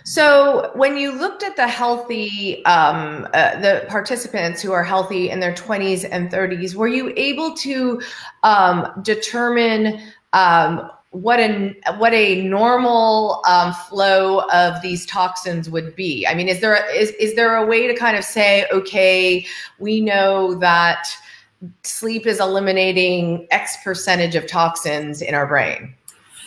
So, 0.03 0.71
when 0.75 0.97
you 0.97 1.11
looked 1.11 1.43
at 1.43 1.55
the 1.55 1.67
healthy, 1.67 2.63
um, 2.65 3.27
uh, 3.33 3.59
the 3.61 3.85
participants 3.87 4.61
who 4.61 4.73
are 4.73 4.83
healthy 4.83 5.29
in 5.29 5.39
their 5.39 5.53
20s 5.53 6.07
and 6.11 6.29
30s, 6.29 6.75
were 6.75 6.89
you 6.89 7.13
able 7.15 7.55
to 7.55 8.01
um, 8.43 8.87
determine 9.01 10.01
um, 10.33 10.91
what 11.11 11.39
a 11.39 11.75
what 11.97 12.13
a 12.13 12.41
normal 12.43 13.41
um, 13.47 13.73
flow 13.73 14.41
of 14.49 14.81
these 14.81 15.05
toxins 15.05 15.69
would 15.69 15.95
be? 15.95 16.27
I 16.27 16.35
mean, 16.35 16.47
is 16.47 16.61
there 16.61 16.75
a, 16.75 16.85
is 16.91 17.11
is 17.11 17.35
there 17.35 17.55
a 17.55 17.65
way 17.65 17.87
to 17.87 17.95
kind 17.95 18.17
of 18.17 18.23
say, 18.23 18.65
okay, 18.71 19.45
we 19.79 20.01
know 20.01 20.55
that 20.55 21.09
sleep 21.83 22.25
is 22.25 22.39
eliminating 22.39 23.47
X 23.51 23.77
percentage 23.83 24.35
of 24.35 24.47
toxins 24.47 25.21
in 25.21 25.35
our 25.35 25.45
brain? 25.45 25.93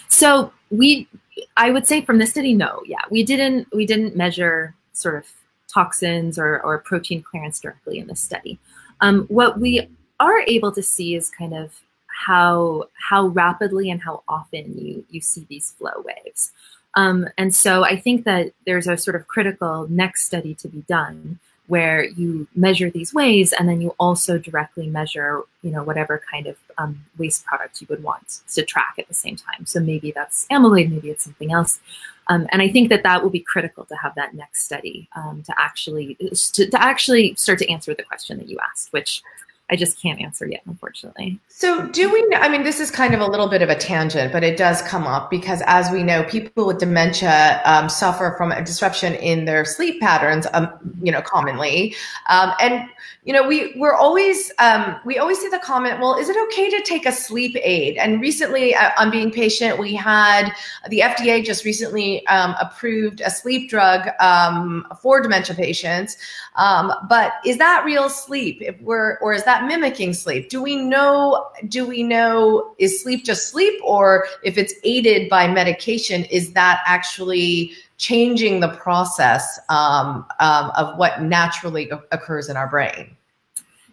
So 0.09 0.52
we, 0.71 1.09
I 1.56 1.71
would 1.71 1.87
say 1.87 2.02
from 2.02 2.18
the 2.18 2.26
study, 2.26 2.54
no, 2.54 2.83
yeah, 2.87 3.02
we 3.11 3.23
didn't, 3.25 3.68
we 3.75 3.87
didn't 3.87 4.16
measure 4.16 4.75
sort 4.92 5.16
of 5.16 5.26
toxins 5.73 6.38
or, 6.38 6.61
or 6.61 6.78
protein 6.78 7.23
clearance 7.23 7.61
directly 7.61 7.99
in 7.99 8.06
this 8.06 8.21
study. 8.21 8.59
Um, 9.00 9.25
what 9.26 9.59
we 9.59 9.88
are 10.21 10.40
able 10.40 10.73
to 10.73 10.83
see 10.83 11.14
is 11.14 11.30
kind 11.30 11.54
of 11.54 11.80
how 12.06 12.88
how 12.94 13.26
rapidly 13.26 13.90
and 13.90 14.00
how 14.00 14.23
often 14.28 14.78
you 14.78 15.04
you 15.11 15.21
see 15.21 15.47
these 15.49 15.73
flow 15.73 16.04
waves. 16.04 16.52
Um, 16.94 17.28
and 17.37 17.54
so 17.54 17.85
I 17.85 17.97
think 17.97 18.25
that 18.25 18.52
there's 18.66 18.87
a 18.87 18.97
sort 18.97 19.16
of 19.16 19.26
critical 19.26 19.88
next 19.90 20.25
study 20.26 20.54
to 20.54 20.68
be 20.68 20.83
done 20.83 21.40
where 21.66 22.04
you 22.04 22.47
measure 22.54 22.90
these 22.90 23.14
ways 23.14 23.52
and 23.52 23.68
then 23.68 23.80
you 23.80 23.94
also 23.99 24.37
directly 24.38 24.87
measure 24.87 25.42
you 25.62 25.71
know 25.71 25.83
whatever 25.83 26.21
kind 26.30 26.47
of 26.47 26.56
um, 26.78 27.04
waste 27.18 27.44
product 27.44 27.80
you 27.80 27.87
would 27.88 28.02
want 28.02 28.40
to 28.52 28.62
track 28.62 28.94
at 28.99 29.09
the 29.09 29.14
same 29.14 29.37
time. 29.37 29.64
So 29.66 29.80
maybe 29.80 30.12
that's 30.12 30.47
amyloid, 30.50 30.90
maybe 30.90 31.11
it's 31.11 31.25
something 31.25 31.52
else. 31.52 31.80
Um, 32.28 32.47
and 32.50 32.62
I 32.62 32.68
think 32.68 32.88
that 32.88 33.02
that 33.02 33.23
will 33.23 33.30
be 33.30 33.40
critical 33.40 33.85
to 33.85 33.97
have 33.97 34.14
that 34.14 34.35
next 34.35 34.64
study 34.64 35.09
um, 35.14 35.42
to 35.47 35.54
actually 35.59 36.16
to, 36.54 36.68
to 36.68 36.83
actually 36.83 37.35
start 37.35 37.59
to 37.59 37.71
answer 37.71 37.94
the 37.94 38.02
question 38.02 38.38
that 38.38 38.49
you 38.49 38.59
asked, 38.71 38.92
which 38.92 39.23
I 39.71 39.76
just 39.76 40.00
can't 40.00 40.21
answer 40.21 40.47
yet, 40.47 40.61
unfortunately. 40.66 41.38
So, 41.49 41.87
do 41.88 42.12
we 42.12 42.23
know? 42.26 42.37
I 42.37 42.50
mean, 42.50 42.64
this 42.64 42.80
is 42.80 42.90
kind 42.90 43.14
of 43.14 43.21
a 43.21 43.26
little 43.26 43.49
bit 43.49 43.62
of 43.62 43.71
a 43.71 43.75
tangent, 43.75 44.30
but 44.30 44.44
it 44.44 44.59
does 44.59 44.83
come 44.83 45.04
up 45.04 45.30
because, 45.30 45.62
as 45.66 45.90
we 45.90 46.02
know, 46.02 46.23
people 46.25 46.66
with 46.66 46.78
dementia 46.78 47.62
um, 47.64 47.88
suffer 47.88 48.35
from 48.37 48.52
a 48.52 48.62
disruption 48.62 49.14
in 49.14 49.47
their 49.47 49.64
sleep 49.64 50.02
patterns, 50.02 50.47
um, 50.52 50.68
you 51.02 51.11
know, 51.11 51.23
commonly. 51.23 51.94
Um, 52.28 52.52
and 52.61 52.87
you 53.25 53.33
know, 53.33 53.49
we 53.49 53.73
we're 53.76 53.94
always 53.94 54.52
um, 54.59 54.97
we 55.06 55.16
always 55.16 55.38
see 55.38 55.49
the 55.49 55.61
comment, 55.61 55.99
well, 55.99 56.18
is 56.18 56.28
it 56.28 56.37
okay 56.49 56.68
to 56.68 56.83
take 56.83 57.06
a 57.06 57.12
sleep 57.12 57.56
aid? 57.62 57.97
And 57.97 58.21
recently, 58.21 58.75
uh, 58.75 58.90
on 58.99 59.11
being 59.11 59.30
patient, 59.30 59.78
we 59.78 59.94
had 59.94 60.52
the 60.90 61.00
FDA 61.00 61.42
just 61.42 61.64
recently 61.64 62.26
um, 62.26 62.54
approved 62.61 63.23
a 63.23 63.30
sleep 63.30 63.71
drug 63.71 64.11
um, 64.21 64.87
for 65.00 65.23
dementia 65.23 65.56
patients. 65.56 66.18
But 66.54 67.33
is 67.47 67.56
that 67.56 67.83
real 67.87 68.11
sleep? 68.11 68.61
If 68.61 68.78
we're 68.83 69.16
or 69.21 69.33
is 69.33 69.44
that 69.54 69.66
mimicking 69.66 70.12
sleep? 70.12 70.49
Do 70.49 70.62
we 70.62 70.76
know? 70.76 71.49
Do 71.68 71.87
we 71.87 72.02
know 72.02 72.75
is 72.78 73.02
sleep 73.02 73.25
just 73.25 73.49
sleep, 73.49 73.80
or 73.84 74.26
if 74.42 74.58
it's 74.58 74.75
aided 74.82 75.28
by 75.28 75.46
medication, 75.46 76.25
is 76.25 76.52
that 76.52 76.82
actually 76.87 77.73
changing 77.99 78.61
the 78.61 78.68
process 78.68 79.61
um, 79.68 80.26
um, 80.40 80.70
of 80.76 80.99
what 80.99 81.23
naturally 81.23 81.90
occurs 82.11 82.49
in 82.49 82.56
our 82.56 82.68
brain? 82.68 83.16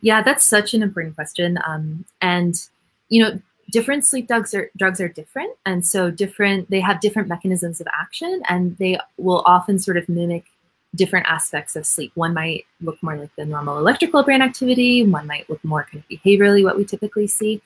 Yeah, 0.01 0.23
that's 0.23 0.45
such 0.45 0.73
an 0.73 0.81
important 0.81 1.15
question. 1.15 1.59
Um, 1.67 2.05
and 2.21 2.55
you 3.09 3.21
know, 3.21 3.39
different 3.71 4.03
sleep 4.05 4.27
drugs 4.27 4.53
are 4.55 4.71
drugs 4.77 4.99
are 4.99 5.09
different, 5.09 5.55
and 5.65 5.85
so 5.85 6.09
different. 6.09 6.69
They 6.71 6.79
have 6.79 7.01
different 7.01 7.27
mechanisms 7.27 7.79
of 7.79 7.87
action, 7.93 8.41
and 8.49 8.75
they 8.77 8.99
will 9.17 9.43
often 9.45 9.77
sort 9.77 9.97
of 9.97 10.09
mimic 10.09 10.45
different 10.95 11.25
aspects 11.27 11.75
of 11.75 11.85
sleep. 11.85 12.11
One 12.15 12.33
might 12.33 12.65
look 12.81 13.01
more 13.01 13.15
like 13.15 13.33
the 13.35 13.45
normal 13.45 13.77
electrical 13.77 14.23
brain 14.23 14.41
activity. 14.41 15.05
One 15.05 15.27
might 15.27 15.49
look 15.49 15.63
more 15.63 15.87
kind 15.89 16.03
of 16.03 16.17
behaviorally 16.17 16.63
what 16.63 16.77
we 16.77 16.85
typically 16.85 17.27
see. 17.27 17.61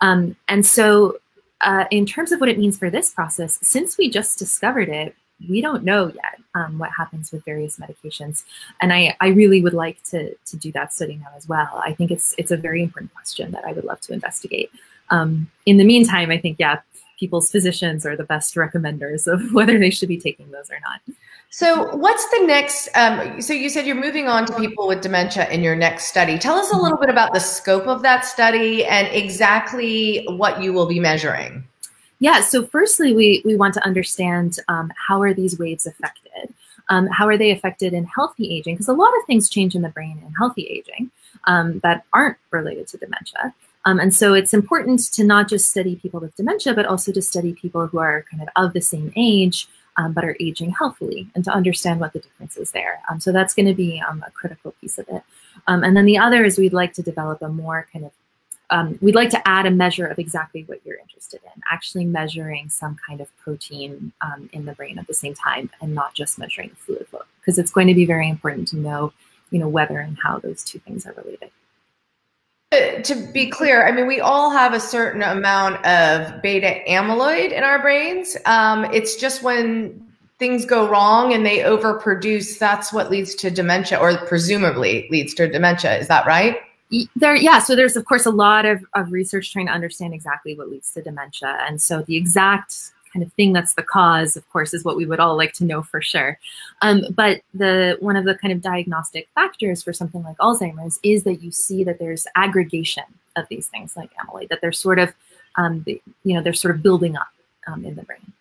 Um, 0.00 0.36
and 0.48 0.66
so, 0.66 1.18
uh, 1.60 1.84
in 1.90 2.04
terms 2.04 2.32
of 2.32 2.40
what 2.40 2.48
it 2.48 2.58
means 2.58 2.76
for 2.76 2.90
this 2.90 3.10
process, 3.10 3.58
since 3.62 3.96
we 3.96 4.10
just 4.10 4.38
discovered 4.38 4.88
it, 4.88 5.14
we 5.48 5.60
don't 5.60 5.84
know 5.84 6.08
yet 6.08 6.40
um, 6.54 6.78
what 6.78 6.90
happens 6.96 7.32
with 7.32 7.44
various 7.44 7.78
medications. 7.78 8.44
And 8.80 8.92
I, 8.92 9.16
I 9.20 9.28
really 9.28 9.62
would 9.62 9.74
like 9.74 10.02
to, 10.04 10.34
to 10.34 10.56
do 10.56 10.72
that 10.72 10.92
study 10.92 11.16
now 11.16 11.30
as 11.36 11.48
well. 11.48 11.80
I 11.82 11.92
think 11.92 12.10
it's, 12.10 12.34
it's 12.38 12.50
a 12.50 12.56
very 12.56 12.82
important 12.82 13.14
question 13.14 13.50
that 13.52 13.64
I 13.64 13.72
would 13.72 13.84
love 13.84 14.00
to 14.02 14.12
investigate. 14.12 14.70
Um, 15.10 15.50
in 15.66 15.76
the 15.76 15.84
meantime, 15.84 16.30
I 16.30 16.38
think, 16.38 16.56
yeah, 16.58 16.80
people's 17.18 17.50
physicians 17.50 18.04
are 18.06 18.16
the 18.16 18.24
best 18.24 18.54
recommenders 18.54 19.26
of 19.26 19.52
whether 19.52 19.78
they 19.78 19.90
should 19.90 20.08
be 20.08 20.18
taking 20.18 20.50
those 20.50 20.70
or 20.70 20.78
not. 20.80 21.00
So, 21.56 21.94
what's 21.94 22.28
the 22.30 22.44
next? 22.44 22.88
Um, 22.96 23.40
so, 23.40 23.52
you 23.52 23.68
said 23.68 23.86
you're 23.86 23.94
moving 23.94 24.26
on 24.26 24.44
to 24.46 24.56
people 24.56 24.88
with 24.88 25.02
dementia 25.02 25.48
in 25.50 25.62
your 25.62 25.76
next 25.76 26.06
study. 26.06 26.36
Tell 26.36 26.56
us 26.56 26.72
a 26.72 26.76
little 26.76 26.98
bit 26.98 27.08
about 27.08 27.32
the 27.32 27.38
scope 27.38 27.86
of 27.86 28.02
that 28.02 28.24
study 28.24 28.84
and 28.84 29.06
exactly 29.14 30.24
what 30.30 30.60
you 30.60 30.72
will 30.72 30.86
be 30.86 30.98
measuring. 30.98 31.62
Yeah, 32.18 32.40
so 32.40 32.66
firstly, 32.66 33.14
we, 33.14 33.40
we 33.44 33.54
want 33.54 33.72
to 33.74 33.84
understand 33.86 34.58
um, 34.66 34.92
how 34.96 35.22
are 35.22 35.32
these 35.32 35.56
waves 35.56 35.86
affected? 35.86 36.52
Um, 36.88 37.06
how 37.06 37.28
are 37.28 37.38
they 37.38 37.52
affected 37.52 37.92
in 37.92 38.04
healthy 38.04 38.52
aging? 38.52 38.74
Because 38.74 38.88
a 38.88 38.92
lot 38.92 39.16
of 39.16 39.24
things 39.28 39.48
change 39.48 39.76
in 39.76 39.82
the 39.82 39.90
brain 39.90 40.20
in 40.26 40.32
healthy 40.32 40.66
aging 40.66 41.12
um, 41.44 41.78
that 41.84 42.02
aren't 42.12 42.36
related 42.50 42.88
to 42.88 42.96
dementia. 42.96 43.54
Um, 43.84 44.00
and 44.00 44.12
so 44.12 44.34
it's 44.34 44.54
important 44.54 45.12
to 45.12 45.22
not 45.22 45.48
just 45.48 45.70
study 45.70 45.94
people 45.94 46.18
with 46.18 46.34
dementia, 46.34 46.74
but 46.74 46.86
also 46.86 47.12
to 47.12 47.22
study 47.22 47.52
people 47.52 47.86
who 47.86 47.98
are 47.98 48.24
kind 48.28 48.42
of 48.42 48.48
of 48.56 48.72
the 48.72 48.80
same 48.80 49.12
age, 49.14 49.68
um, 49.96 50.12
but 50.12 50.24
are 50.24 50.36
aging 50.40 50.70
healthily 50.70 51.28
and 51.34 51.44
to 51.44 51.50
understand 51.50 52.00
what 52.00 52.12
the 52.12 52.18
difference 52.20 52.56
is 52.56 52.72
there. 52.72 53.00
Um, 53.08 53.20
so 53.20 53.32
that's 53.32 53.54
going 53.54 53.66
to 53.66 53.74
be 53.74 54.02
um, 54.06 54.24
a 54.26 54.30
critical 54.30 54.72
piece 54.80 54.98
of 54.98 55.08
it. 55.08 55.22
Um, 55.66 55.84
and 55.84 55.96
then 55.96 56.04
the 56.04 56.18
other 56.18 56.44
is 56.44 56.58
we'd 56.58 56.72
like 56.72 56.92
to 56.94 57.02
develop 57.02 57.42
a 57.42 57.48
more 57.48 57.86
kind 57.92 58.04
of 58.04 58.12
um, 58.70 58.98
we'd 59.02 59.14
like 59.14 59.30
to 59.30 59.48
add 59.48 59.66
a 59.66 59.70
measure 59.70 60.06
of 60.06 60.18
exactly 60.18 60.64
what 60.64 60.80
you're 60.84 60.98
interested 60.98 61.40
in, 61.44 61.62
actually 61.70 62.06
measuring 62.06 62.70
some 62.70 62.96
kind 63.06 63.20
of 63.20 63.28
protein 63.36 64.12
um, 64.22 64.48
in 64.52 64.64
the 64.64 64.72
brain 64.72 64.98
at 64.98 65.06
the 65.06 65.14
same 65.14 65.34
time 65.34 65.70
and 65.80 65.94
not 65.94 66.14
just 66.14 66.38
measuring 66.38 66.70
fluid 66.70 67.06
flow, 67.08 67.20
because 67.40 67.58
it's 67.58 67.70
going 67.70 67.86
to 67.88 67.94
be 67.94 68.06
very 68.06 68.28
important 68.28 68.66
to 68.68 68.76
know, 68.78 69.12
you 69.50 69.58
know, 69.58 69.68
whether 69.68 69.98
and 69.98 70.16
how 70.22 70.38
those 70.38 70.64
two 70.64 70.78
things 70.78 71.06
are 71.06 71.12
related. 71.12 71.50
To 73.02 73.14
be 73.32 73.48
clear, 73.48 73.86
I 73.86 73.92
mean, 73.92 74.06
we 74.06 74.20
all 74.20 74.50
have 74.50 74.72
a 74.72 74.80
certain 74.80 75.22
amount 75.22 75.84
of 75.86 76.42
beta 76.42 76.80
amyloid 76.88 77.52
in 77.52 77.62
our 77.62 77.80
brains. 77.80 78.36
Um, 78.46 78.84
it's 78.86 79.16
just 79.16 79.42
when 79.42 80.00
things 80.38 80.64
go 80.64 80.88
wrong 80.88 81.32
and 81.32 81.44
they 81.44 81.58
overproduce, 81.58 82.58
that's 82.58 82.92
what 82.92 83.10
leads 83.10 83.34
to 83.36 83.50
dementia, 83.50 83.98
or 83.98 84.16
presumably 84.26 85.08
leads 85.10 85.34
to 85.34 85.48
dementia. 85.48 85.96
Is 85.98 86.08
that 86.08 86.26
right? 86.26 86.56
there 87.16 87.34
yeah 87.34 87.58
so 87.58 87.74
there's 87.74 87.96
of 87.96 88.04
course 88.04 88.26
a 88.26 88.30
lot 88.30 88.64
of, 88.64 88.84
of 88.94 89.10
research 89.10 89.52
trying 89.52 89.66
to 89.66 89.72
understand 89.72 90.14
exactly 90.14 90.54
what 90.54 90.68
leads 90.68 90.92
to 90.92 91.02
dementia 91.02 91.58
and 91.62 91.80
so 91.80 92.02
the 92.02 92.16
exact 92.16 92.92
kind 93.14 93.24
of 93.24 93.32
thing 93.34 93.52
that's 93.52 93.74
the 93.74 93.82
cause 93.82 94.36
of 94.36 94.46
course 94.50 94.74
is 94.74 94.84
what 94.84 94.96
we 94.96 95.06
would 95.06 95.20
all 95.20 95.36
like 95.36 95.52
to 95.54 95.64
know 95.64 95.82
for 95.82 96.02
sure. 96.02 96.38
Um, 96.82 97.02
but 97.14 97.40
the 97.54 97.96
one 98.00 98.16
of 98.16 98.24
the 98.24 98.34
kind 98.34 98.52
of 98.52 98.60
diagnostic 98.60 99.28
factors 99.34 99.82
for 99.82 99.92
something 99.92 100.22
like 100.22 100.36
alzheimer's 100.38 100.98
is 101.02 101.22
that 101.22 101.42
you 101.42 101.50
see 101.50 101.84
that 101.84 101.98
there's 101.98 102.26
aggregation 102.34 103.04
of 103.36 103.46
these 103.48 103.68
things 103.68 103.96
like 103.96 104.10
amyloid 104.16 104.48
that 104.48 104.60
they're 104.60 104.72
sort 104.72 104.98
of 104.98 105.14
um, 105.56 105.84
you 105.86 106.34
know 106.34 106.42
they're 106.42 106.52
sort 106.52 106.74
of 106.74 106.82
building 106.82 107.16
up 107.16 107.28
um, 107.66 107.84
in 107.84 107.94
the 107.94 108.02
brain 108.02 108.32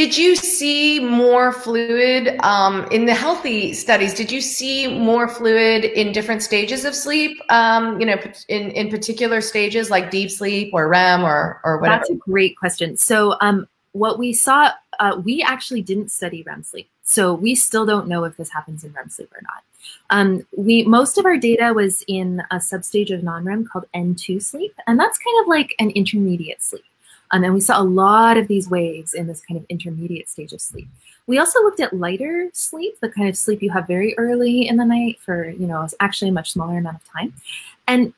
did 0.00 0.16
you 0.16 0.34
see 0.34 0.98
more 0.98 1.52
fluid 1.52 2.40
um, 2.42 2.86
in 2.90 3.04
the 3.04 3.12
healthy 3.12 3.74
studies? 3.74 4.14
Did 4.14 4.32
you 4.32 4.40
see 4.40 4.88
more 4.88 5.28
fluid 5.28 5.84
in 5.84 6.10
different 6.10 6.42
stages 6.42 6.86
of 6.86 6.94
sleep? 6.94 7.38
Um, 7.50 8.00
you 8.00 8.06
know, 8.06 8.16
in 8.48 8.70
in 8.70 8.88
particular 8.88 9.42
stages 9.42 9.90
like 9.90 10.10
deep 10.10 10.30
sleep 10.30 10.70
or 10.72 10.88
REM 10.88 11.22
or 11.22 11.60
or 11.64 11.76
whatever. 11.76 11.98
That's 11.98 12.10
a 12.12 12.14
great 12.14 12.56
question. 12.56 12.96
So, 12.96 13.36
um, 13.42 13.68
what 13.92 14.18
we 14.18 14.32
saw, 14.32 14.70
uh, 15.00 15.20
we 15.22 15.42
actually 15.42 15.82
didn't 15.82 16.10
study 16.10 16.42
REM 16.44 16.62
sleep, 16.62 16.88
so 17.02 17.34
we 17.34 17.54
still 17.54 17.84
don't 17.84 18.08
know 18.08 18.24
if 18.24 18.38
this 18.38 18.48
happens 18.48 18.84
in 18.84 18.94
REM 18.94 19.10
sleep 19.10 19.30
or 19.34 19.42
not. 19.42 19.62
Um, 20.08 20.46
we 20.56 20.82
most 20.84 21.18
of 21.18 21.26
our 21.26 21.36
data 21.36 21.74
was 21.74 22.02
in 22.08 22.42
a 22.50 22.56
substage 22.56 23.12
of 23.12 23.22
non-REM 23.22 23.66
called 23.66 23.84
N2 23.94 24.42
sleep, 24.42 24.74
and 24.86 24.98
that's 24.98 25.18
kind 25.18 25.42
of 25.42 25.46
like 25.46 25.74
an 25.78 25.90
intermediate 25.90 26.62
sleep. 26.62 26.84
Um, 27.32 27.44
and 27.44 27.54
we 27.54 27.60
saw 27.60 27.80
a 27.80 27.84
lot 27.84 28.36
of 28.36 28.48
these 28.48 28.68
waves 28.68 29.14
in 29.14 29.26
this 29.26 29.40
kind 29.40 29.58
of 29.58 29.66
intermediate 29.68 30.28
stage 30.28 30.52
of 30.52 30.60
sleep. 30.60 30.88
We 31.26 31.38
also 31.38 31.60
looked 31.62 31.80
at 31.80 31.92
lighter 31.92 32.50
sleep, 32.52 32.98
the 33.00 33.08
kind 33.08 33.28
of 33.28 33.36
sleep 33.36 33.62
you 33.62 33.70
have 33.70 33.86
very 33.86 34.18
early 34.18 34.66
in 34.66 34.76
the 34.76 34.84
night 34.84 35.20
for, 35.20 35.48
you 35.48 35.66
know, 35.66 35.86
actually 36.00 36.30
a 36.30 36.32
much 36.32 36.52
smaller 36.52 36.78
amount 36.78 36.96
of 36.96 37.12
time. 37.12 37.32
And 37.86 38.12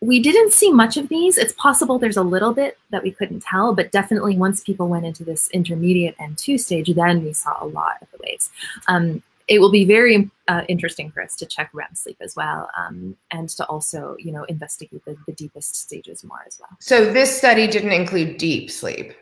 we 0.00 0.20
didn't 0.20 0.52
see 0.52 0.70
much 0.70 0.96
of 0.96 1.08
these. 1.08 1.38
It's 1.38 1.54
possible 1.54 1.98
there's 1.98 2.16
a 2.16 2.22
little 2.22 2.52
bit 2.52 2.78
that 2.90 3.02
we 3.02 3.10
couldn't 3.10 3.42
tell, 3.42 3.74
but 3.74 3.90
definitely 3.90 4.36
once 4.36 4.62
people 4.62 4.88
went 4.88 5.06
into 5.06 5.24
this 5.24 5.48
intermediate 5.50 6.16
N2 6.18 6.60
stage, 6.60 6.92
then 6.94 7.24
we 7.24 7.32
saw 7.32 7.62
a 7.62 7.66
lot 7.66 7.98
of 8.02 8.08
the 8.10 8.18
waves. 8.24 8.50
Um, 8.88 9.22
it 9.48 9.60
will 9.60 9.70
be 9.70 9.84
very 9.84 10.30
uh, 10.48 10.62
interesting 10.68 11.10
for 11.10 11.22
us 11.22 11.36
to 11.36 11.46
check 11.46 11.70
REM 11.72 11.94
sleep 11.94 12.16
as 12.20 12.36
well, 12.36 12.68
um, 12.78 13.16
and 13.30 13.48
to 13.50 13.66
also, 13.66 14.16
you 14.18 14.32
know, 14.32 14.44
investigate 14.44 15.04
the, 15.04 15.16
the 15.26 15.32
deepest 15.32 15.76
stages 15.76 16.24
more 16.24 16.42
as 16.46 16.58
well. 16.60 16.70
So 16.80 17.12
this 17.12 17.36
study 17.36 17.66
didn't 17.66 17.92
include 17.92 18.38
deep 18.38 18.70
sleep. 18.70 19.14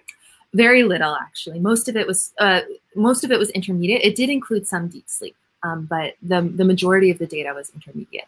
Very 0.53 0.83
little, 0.83 1.15
actually. 1.15 1.61
Most 1.61 1.89
of 1.89 1.97
it 1.97 2.07
was 2.07 2.33
uh, 2.39 2.63
most 2.95 3.25
of 3.25 3.31
it 3.31 3.39
was 3.39 3.51
intermediate. 3.51 4.03
It 4.03 4.17
did 4.17 4.31
include 4.31 4.67
some 4.67 4.89
deep 4.89 5.09
sleep, 5.09 5.37
um, 5.63 5.87
but 5.87 6.15
the 6.23 6.43
the 6.43 6.65
majority 6.65 7.11
of 7.11 7.19
the 7.19 7.27
data 7.27 7.53
was 7.55 7.71
intermediate. 7.75 8.27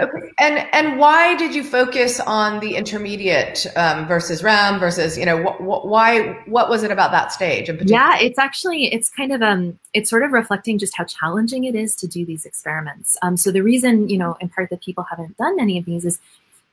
Okay. 0.00 0.32
And 0.38 0.66
and 0.72 0.98
why 0.98 1.36
did 1.36 1.54
you 1.54 1.62
focus 1.62 2.20
on 2.20 2.60
the 2.60 2.76
intermediate 2.76 3.66
um, 3.76 4.06
versus 4.06 4.42
REM 4.42 4.78
versus 4.78 5.16
you 5.16 5.24
know 5.24 5.42
wh- 5.42 5.56
wh- 5.58 5.84
why 5.84 6.42
what 6.46 6.68
was 6.68 6.82
it 6.82 6.90
about 6.90 7.10
that 7.12 7.32
stage? 7.32 7.68
In? 7.68 7.86
Yeah, 7.86 8.18
it's 8.18 8.38
actually 8.38 8.92
it's 8.92 9.08
kind 9.08 9.32
of 9.32 9.42
um 9.42 9.78
it's 9.94 10.10
sort 10.10 10.22
of 10.22 10.32
reflecting 10.32 10.78
just 10.78 10.96
how 10.96 11.04
challenging 11.04 11.64
it 11.64 11.74
is 11.74 11.94
to 11.96 12.06
do 12.06 12.24
these 12.24 12.44
experiments. 12.44 13.16
Um, 13.22 13.36
so 13.36 13.50
the 13.50 13.62
reason 13.62 14.08
you 14.08 14.18
know 14.18 14.36
in 14.40 14.48
part 14.48 14.70
that 14.70 14.82
people 14.82 15.04
haven't 15.04 15.36
done 15.36 15.58
any 15.60 15.78
of 15.78 15.84
these 15.84 16.04
is 16.04 16.18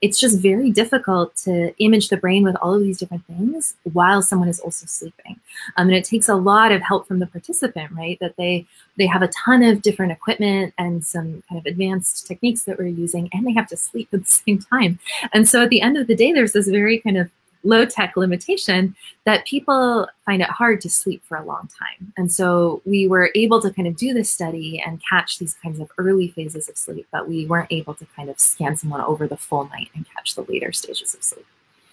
it's 0.02 0.20
just 0.20 0.40
very 0.40 0.70
difficult 0.70 1.36
to 1.36 1.74
image 1.84 2.10
the 2.10 2.18
brain 2.18 2.44
with 2.44 2.56
all 2.62 2.76
of 2.76 2.82
these 2.82 3.00
different 3.00 3.26
things 3.26 3.76
while 3.94 4.22
someone 4.22 4.48
is 4.48 4.60
also 4.60 4.86
sleeping. 4.86 5.40
Um, 5.76 5.88
and 5.88 5.96
it 5.96 6.04
takes 6.04 6.30
a 6.30 6.36
lot 6.36 6.72
of 6.72 6.82
help 6.82 7.08
from 7.08 7.20
the 7.20 7.26
participant, 7.26 7.92
right? 7.92 8.18
That 8.20 8.36
they 8.38 8.66
they 8.98 9.08
have 9.08 9.22
a 9.22 9.30
ton 9.30 9.64
of 9.64 9.82
different 9.82 10.12
equipment 10.12 10.74
and 10.78 11.06
some 11.06 11.44
kind 11.50 11.60
of 11.60 11.66
advanced 11.66 12.28
techniques 12.28 12.64
that 12.64 12.78
we're 12.78 12.88
using, 12.88 13.30
and 13.34 13.46
they 13.46 13.54
have 13.54 13.68
to 13.70 13.78
sleep 13.78 14.10
at 14.14 14.24
the 14.24 14.30
same 14.46 14.60
time. 14.60 15.00
And 15.34 15.50
so 15.50 15.64
at 15.64 15.70
the 15.70 15.82
end 15.82 15.98
of 15.98 16.08
the 16.08 16.16
day, 16.16 16.32
there's 16.32 16.54
this 16.54 16.68
very 16.68 17.00
kind 17.00 17.18
of 17.18 17.30
low 17.68 17.86
tech 17.86 18.16
limitation 18.16 18.96
that 19.26 19.46
people 19.46 20.08
find 20.26 20.42
it 20.42 20.50
hard 20.50 20.82
to 20.82 20.90
sleep 20.90 21.24
for 21.26 21.38
a 21.38 21.46
long 21.46 21.70
time. 21.78 22.14
And 22.18 22.32
so 22.32 22.82
we 22.86 23.08
were 23.08 23.30
able 23.36 23.62
to 23.62 23.72
kind 23.72 23.88
of 23.88 23.96
do 23.96 24.14
this 24.14 24.32
study 24.32 24.82
and 24.86 25.02
catch 25.08 25.40
these 25.40 25.56
kinds 25.62 25.80
of 25.80 25.92
early 25.98 26.30
phases 26.30 26.70
of 26.70 26.78
sleep, 26.78 27.08
but 27.12 27.28
we 27.28 27.46
weren't 27.46 27.72
able 27.72 27.94
to 27.96 28.06
kind 28.16 28.30
of 28.30 28.40
scan 28.40 28.78
someone 28.78 29.02
over 29.02 29.28
the 29.28 29.38
full 29.38 29.68
night 29.70 29.90
and 29.96 30.06
catch 30.16 30.36
the 30.36 30.44
later 30.44 30.72
stages 30.72 31.14
of 31.14 31.24
sleep. 31.24 31.46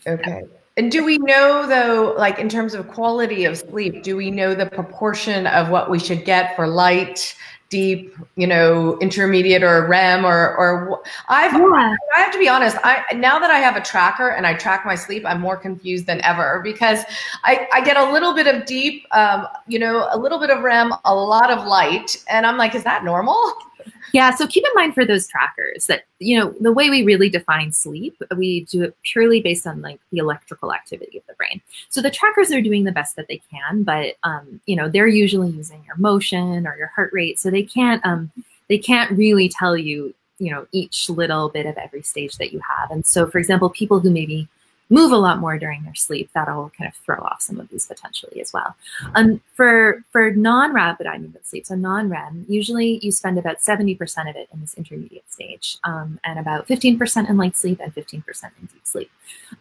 Okay. 0.06 0.42
Yeah. 0.42 0.58
And 0.76 0.90
do 0.90 1.04
we 1.04 1.18
know 1.18 1.66
though, 1.68 2.14
like 2.18 2.38
in 2.38 2.48
terms 2.48 2.74
of 2.74 2.88
quality 2.88 3.44
of 3.44 3.56
sleep, 3.56 4.02
do 4.02 4.16
we 4.16 4.30
know 4.30 4.54
the 4.54 4.66
proportion 4.66 5.46
of 5.46 5.68
what 5.68 5.88
we 5.88 6.00
should 6.00 6.24
get 6.24 6.56
for 6.56 6.66
light, 6.66 7.36
deep, 7.68 8.14
you 8.34 8.46
know, 8.46 8.98
intermediate 8.98 9.62
or 9.62 9.86
REM 9.86 10.24
or 10.24 10.56
or 10.56 11.02
I've 11.28 11.52
yeah. 11.52 11.96
I 12.16 12.20
have 12.20 12.32
to 12.32 12.38
be 12.38 12.48
honest, 12.48 12.76
I 12.82 13.04
now 13.14 13.38
that 13.38 13.52
I 13.52 13.58
have 13.58 13.76
a 13.76 13.80
tracker 13.80 14.30
and 14.30 14.46
I 14.46 14.54
track 14.54 14.84
my 14.84 14.96
sleep, 14.96 15.24
I'm 15.24 15.40
more 15.40 15.56
confused 15.56 16.06
than 16.06 16.20
ever 16.24 16.60
because 16.64 17.00
I, 17.44 17.68
I 17.72 17.80
get 17.80 17.96
a 17.96 18.12
little 18.12 18.34
bit 18.34 18.48
of 18.48 18.66
deep, 18.66 19.06
um, 19.12 19.46
you 19.68 19.78
know, 19.78 20.08
a 20.10 20.18
little 20.18 20.40
bit 20.40 20.50
of 20.50 20.62
REM, 20.62 20.92
a 21.04 21.14
lot 21.14 21.50
of 21.50 21.66
light, 21.66 22.22
and 22.28 22.46
I'm 22.46 22.56
like, 22.56 22.74
is 22.74 22.82
that 22.82 23.04
normal? 23.04 23.40
Yeah, 24.12 24.34
so 24.34 24.46
keep 24.46 24.64
in 24.64 24.70
mind 24.74 24.94
for 24.94 25.04
those 25.04 25.26
trackers 25.26 25.86
that, 25.86 26.04
you 26.20 26.38
know, 26.38 26.54
the 26.60 26.72
way 26.72 26.88
we 26.88 27.02
really 27.02 27.28
define 27.28 27.72
sleep, 27.72 28.16
we 28.36 28.64
do 28.66 28.84
it 28.84 28.96
purely 29.02 29.40
based 29.40 29.66
on 29.66 29.82
like 29.82 30.00
the 30.12 30.18
electrical 30.18 30.72
activity 30.72 31.18
of 31.18 31.26
the 31.26 31.34
brain. 31.34 31.60
So 31.88 32.00
the 32.00 32.10
trackers 32.10 32.52
are 32.52 32.62
doing 32.62 32.84
the 32.84 32.92
best 32.92 33.16
that 33.16 33.28
they 33.28 33.42
can, 33.50 33.82
but, 33.82 34.14
um, 34.22 34.60
you 34.66 34.76
know, 34.76 34.88
they're 34.88 35.08
usually 35.08 35.50
using 35.50 35.82
your 35.86 35.96
motion 35.96 36.66
or 36.66 36.76
your 36.76 36.88
heart 36.88 37.10
rate. 37.12 37.40
So 37.40 37.50
they 37.50 37.64
can't, 37.64 38.04
um, 38.06 38.30
they 38.68 38.78
can't 38.78 39.10
really 39.10 39.48
tell 39.48 39.76
you, 39.76 40.14
you 40.38 40.52
know, 40.52 40.66
each 40.72 41.08
little 41.08 41.48
bit 41.48 41.66
of 41.66 41.76
every 41.76 42.02
stage 42.02 42.36
that 42.38 42.52
you 42.52 42.60
have. 42.60 42.90
And 42.90 43.04
so, 43.04 43.26
for 43.26 43.38
example, 43.38 43.68
people 43.70 44.00
who 44.00 44.10
maybe 44.10 44.48
move 44.90 45.12
a 45.12 45.16
lot 45.16 45.38
more 45.38 45.58
during 45.58 45.82
their 45.84 45.94
sleep, 45.94 46.30
that'll 46.34 46.70
kind 46.76 46.88
of 46.88 46.94
throw 46.96 47.16
off 47.16 47.40
some 47.40 47.58
of 47.58 47.68
these 47.68 47.86
potentially 47.86 48.40
as 48.40 48.52
well. 48.52 48.76
Um, 49.14 49.40
for 49.54 50.02
for 50.10 50.30
non-rapid 50.32 51.06
eye 51.06 51.18
movement 51.18 51.46
sleep, 51.46 51.66
so 51.66 51.74
non-REM, 51.74 52.46
usually 52.48 52.98
you 53.02 53.10
spend 53.12 53.38
about 53.38 53.60
70% 53.60 53.98
of 54.28 54.36
it 54.36 54.48
in 54.52 54.60
this 54.60 54.74
intermediate 54.74 55.30
stage, 55.30 55.78
um, 55.84 56.20
and 56.24 56.38
about 56.38 56.66
15% 56.68 57.28
in 57.28 57.36
light 57.36 57.56
sleep 57.56 57.80
and 57.80 57.94
15% 57.94 58.44
in 58.60 58.66
deep 58.66 58.86
sleep. 58.86 59.10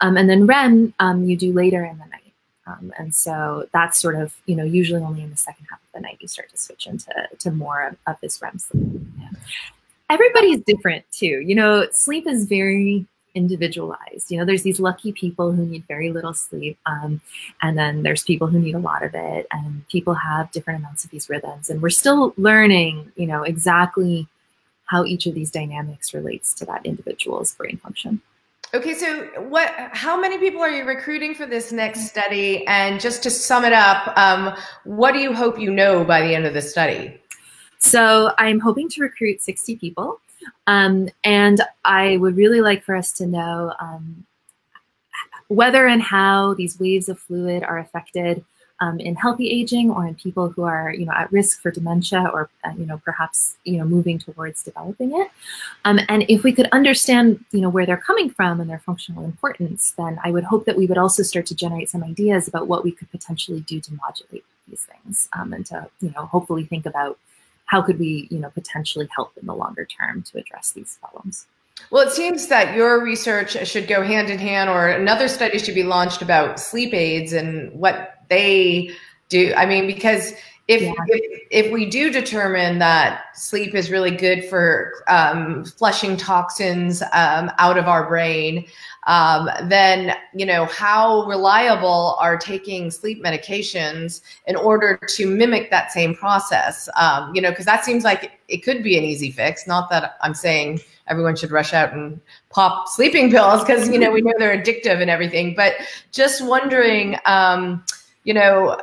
Um, 0.01 0.17
and 0.17 0.29
then 0.29 0.45
REM, 0.45 0.93
um, 0.99 1.23
you 1.25 1.37
do 1.37 1.53
later 1.53 1.83
in 1.85 1.97
the 1.97 2.05
night. 2.05 2.19
Um, 2.65 2.93
and 2.97 3.13
so 3.13 3.67
that's 3.73 3.99
sort 3.99 4.15
of, 4.15 4.33
you 4.45 4.55
know, 4.55 4.63
usually 4.63 5.01
only 5.01 5.21
in 5.21 5.29
the 5.29 5.37
second 5.37 5.65
half 5.69 5.79
of 5.79 5.87
the 5.93 5.99
night 5.99 6.17
you 6.21 6.27
start 6.27 6.49
to 6.51 6.57
switch 6.57 6.87
into 6.87 7.11
to 7.39 7.51
more 7.51 7.87
of, 7.87 7.97
of 8.07 8.15
this 8.21 8.41
REM 8.41 8.57
sleep. 8.57 9.01
Yeah. 9.19 9.29
Everybody's 10.09 10.61
different 10.61 11.03
too. 11.11 11.41
You 11.45 11.55
know, 11.55 11.87
sleep 11.91 12.25
is 12.27 12.45
very 12.45 13.05
individualized. 13.35 14.31
You 14.31 14.37
know, 14.37 14.45
there's 14.45 14.63
these 14.63 14.79
lucky 14.79 15.11
people 15.11 15.51
who 15.51 15.65
need 15.65 15.85
very 15.87 16.11
little 16.11 16.33
sleep, 16.33 16.77
um, 16.85 17.21
and 17.61 17.77
then 17.77 18.03
there's 18.03 18.23
people 18.23 18.47
who 18.47 18.59
need 18.59 18.75
a 18.75 18.79
lot 18.79 19.03
of 19.03 19.13
it, 19.13 19.47
and 19.51 19.87
people 19.87 20.13
have 20.13 20.51
different 20.51 20.79
amounts 20.79 21.03
of 21.03 21.11
these 21.11 21.29
rhythms. 21.29 21.69
And 21.69 21.81
we're 21.81 21.89
still 21.89 22.33
learning, 22.37 23.11
you 23.15 23.27
know, 23.27 23.43
exactly 23.43 24.27
how 24.85 25.05
each 25.05 25.25
of 25.25 25.33
these 25.33 25.49
dynamics 25.49 26.13
relates 26.13 26.53
to 26.55 26.65
that 26.65 26.85
individual's 26.85 27.53
brain 27.55 27.77
function. 27.77 28.21
Okay, 28.75 28.95
so 28.95 29.25
what? 29.49 29.71
How 29.91 30.19
many 30.19 30.39
people 30.39 30.61
are 30.61 30.69
you 30.69 30.83
recruiting 30.83 31.35
for 31.35 31.45
this 31.45 31.71
next 31.71 32.07
study? 32.07 32.65
And 32.65 32.99
just 32.99 33.21
to 33.23 33.29
sum 33.29 33.65
it 33.65 33.73
up, 33.73 34.17
um, 34.17 34.55
what 34.83 35.11
do 35.13 35.19
you 35.19 35.33
hope 35.33 35.59
you 35.59 35.71
know 35.71 36.03
by 36.03 36.21
the 36.21 36.33
end 36.33 36.45
of 36.45 36.55
the 36.55 36.61
study? 36.61 37.19
So 37.77 38.31
I'm 38.39 38.59
hoping 38.59 38.89
to 38.89 39.01
recruit 39.01 39.41
60 39.41 39.75
people. 39.75 40.19
Um, 40.67 41.09
and 41.23 41.61
I 41.85 42.17
would 42.17 42.37
really 42.37 42.61
like 42.61 42.83
for 42.83 42.95
us 42.95 43.11
to 43.13 43.27
know 43.27 43.73
um, 43.79 44.25
whether 45.47 45.87
and 45.87 46.01
how 46.01 46.53
these 46.53 46.79
waves 46.79 47.09
of 47.09 47.19
fluid 47.19 47.63
are 47.63 47.79
affected 47.79 48.43
um, 48.79 48.99
in 48.99 49.15
healthy 49.15 49.49
aging 49.49 49.91
or 49.91 50.05
in 50.05 50.15
people 50.15 50.49
who 50.49 50.63
are, 50.63 50.93
you 50.93 51.05
know, 51.05 51.13
at 51.13 51.31
risk 51.31 51.61
for 51.61 51.71
dementia 51.71 52.29
or, 52.33 52.49
uh, 52.65 52.71
you 52.77 52.85
know, 52.85 53.01
perhaps, 53.05 53.55
you 53.63 53.77
know, 53.77 53.85
moving 53.85 54.19
towards 54.19 54.63
developing 54.63 55.17
it. 55.17 55.29
Um, 55.85 55.99
and 56.09 56.25
if 56.27 56.43
we 56.43 56.51
could 56.51 56.67
understand, 56.71 57.43
you 57.51 57.61
know, 57.61 57.69
where 57.69 57.85
they're 57.85 57.97
coming 57.97 58.29
from 58.29 58.59
and 58.59 58.69
their 58.69 58.79
functional 58.79 59.23
importance, 59.23 59.93
then 59.97 60.19
I 60.23 60.31
would 60.31 60.43
hope 60.43 60.65
that 60.65 60.75
we 60.75 60.85
would 60.87 60.97
also 60.97 61.23
start 61.23 61.45
to 61.47 61.55
generate 61.55 61.89
some 61.89 62.03
ideas 62.03 62.47
about 62.47 62.67
what 62.67 62.83
we 62.83 62.91
could 62.91 63.09
potentially 63.11 63.61
do 63.61 63.79
to 63.79 63.93
modulate 63.93 64.43
these 64.67 64.85
things 64.85 65.29
um, 65.33 65.53
and 65.53 65.65
to, 65.67 65.89
you 66.01 66.11
know, 66.15 66.25
hopefully 66.25 66.65
think 66.65 66.85
about 66.85 67.17
how 67.73 67.81
could 67.81 67.97
we, 67.97 68.27
you 68.29 68.37
know, 68.37 68.51
potentially 68.51 69.09
help 69.15 69.31
in 69.35 69.47
the 69.47 69.55
longer 69.55 69.83
term 69.83 70.21
to 70.21 70.37
address 70.37 70.73
these 70.73 70.99
problems? 71.01 71.47
Well, 71.89 72.07
it 72.07 72.11
seems 72.11 72.45
that 72.49 72.75
your 72.75 73.03
research 73.03 73.57
should 73.67 73.87
go 73.87 74.03
hand 74.03 74.29
in 74.29 74.37
hand, 74.37 74.69
or 74.69 74.89
another 74.89 75.27
study 75.27 75.57
should 75.57 75.73
be 75.73 75.81
launched 75.81 76.21
about 76.21 76.59
sleep 76.59 76.93
aids 76.93 77.33
and 77.33 77.73
what 77.73 78.19
they 78.29 78.91
do. 79.29 79.55
I 79.57 79.65
mean, 79.65 79.87
because 79.87 80.33
if, 80.67 80.81
yeah. 80.81 80.93
if, 81.07 81.41
if 81.51 81.73
we 81.73 81.85
do 81.85 82.09
determine 82.09 82.79
that 82.79 83.35
sleep 83.35 83.75
is 83.75 83.91
really 83.91 84.11
good 84.11 84.45
for 84.45 85.03
um, 85.07 85.65
flushing 85.65 86.15
toxins 86.15 87.01
um, 87.11 87.51
out 87.57 87.77
of 87.77 87.87
our 87.87 88.07
brain, 88.07 88.65
um, 89.05 89.49
then 89.63 90.15
you 90.33 90.45
know 90.45 90.65
how 90.65 91.25
reliable 91.25 92.15
are 92.19 92.37
taking 92.37 92.89
sleep 92.89 93.21
medications 93.21 94.21
in 94.47 94.55
order 94.55 94.97
to 95.09 95.27
mimic 95.27 95.69
that 95.69 95.91
same 95.91 96.15
process. 96.15 96.87
Um, 96.95 97.35
you 97.35 97.41
know, 97.41 97.49
because 97.49 97.65
that 97.65 97.83
seems 97.83 98.05
like 98.05 98.39
it 98.47 98.63
could 98.63 98.83
be 98.83 98.97
an 98.97 99.03
easy 99.03 99.31
fix. 99.31 99.67
Not 99.67 99.89
that 99.89 100.15
I'm 100.21 100.33
saying 100.33 100.79
everyone 101.07 101.35
should 101.35 101.51
rush 101.51 101.73
out 101.73 101.91
and 101.91 102.21
pop 102.49 102.87
sleeping 102.87 103.29
pills 103.31 103.61
because 103.65 103.89
you 103.89 103.99
know 103.99 104.11
we 104.11 104.21
know 104.21 104.33
they're 104.39 104.57
addictive 104.57 105.01
and 105.01 105.09
everything. 105.09 105.53
But 105.55 105.73
just 106.13 106.45
wondering, 106.45 107.17
um, 107.25 107.83
you 108.23 108.33
know, 108.33 108.79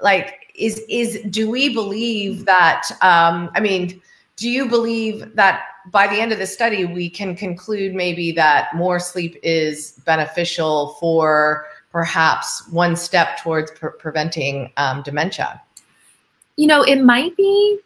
like 0.00 0.43
is 0.54 0.82
is 0.88 1.20
do 1.30 1.50
we 1.50 1.72
believe 1.72 2.44
that 2.44 2.88
um, 3.02 3.50
i 3.54 3.60
mean 3.60 4.00
do 4.36 4.48
you 4.48 4.68
believe 4.68 5.34
that 5.36 5.66
by 5.90 6.06
the 6.06 6.20
end 6.20 6.32
of 6.32 6.38
the 6.38 6.46
study 6.46 6.84
we 6.84 7.08
can 7.08 7.36
conclude 7.36 7.94
maybe 7.94 8.32
that 8.32 8.74
more 8.74 8.98
sleep 8.98 9.38
is 9.42 9.92
beneficial 10.04 10.96
for 11.00 11.66
perhaps 11.92 12.66
one 12.70 12.96
step 12.96 13.38
towards 13.38 13.70
pre- 13.70 13.90
preventing 13.98 14.72
um, 14.76 15.02
dementia? 15.02 15.62
You 16.56 16.66
know 16.66 16.82
it 16.82 17.02
might 17.02 17.36
be 17.36 17.78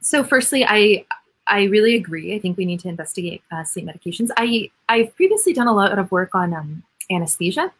so 0.00 0.24
firstly 0.24 0.64
i 0.66 1.04
i 1.46 1.64
really 1.64 1.94
agree. 1.94 2.34
I 2.34 2.38
think 2.38 2.56
we 2.56 2.64
need 2.64 2.80
to 2.80 2.88
investigate 2.88 3.42
uh, 3.52 3.64
sleep 3.64 3.86
medications. 3.86 4.30
I 4.36 4.70
i've 4.88 5.14
previously 5.14 5.52
done 5.52 5.68
a 5.68 5.74
lot 5.74 5.98
of 5.98 6.10
work 6.10 6.34
on 6.34 6.52
um, 6.54 6.82
anesthesia 7.10 7.72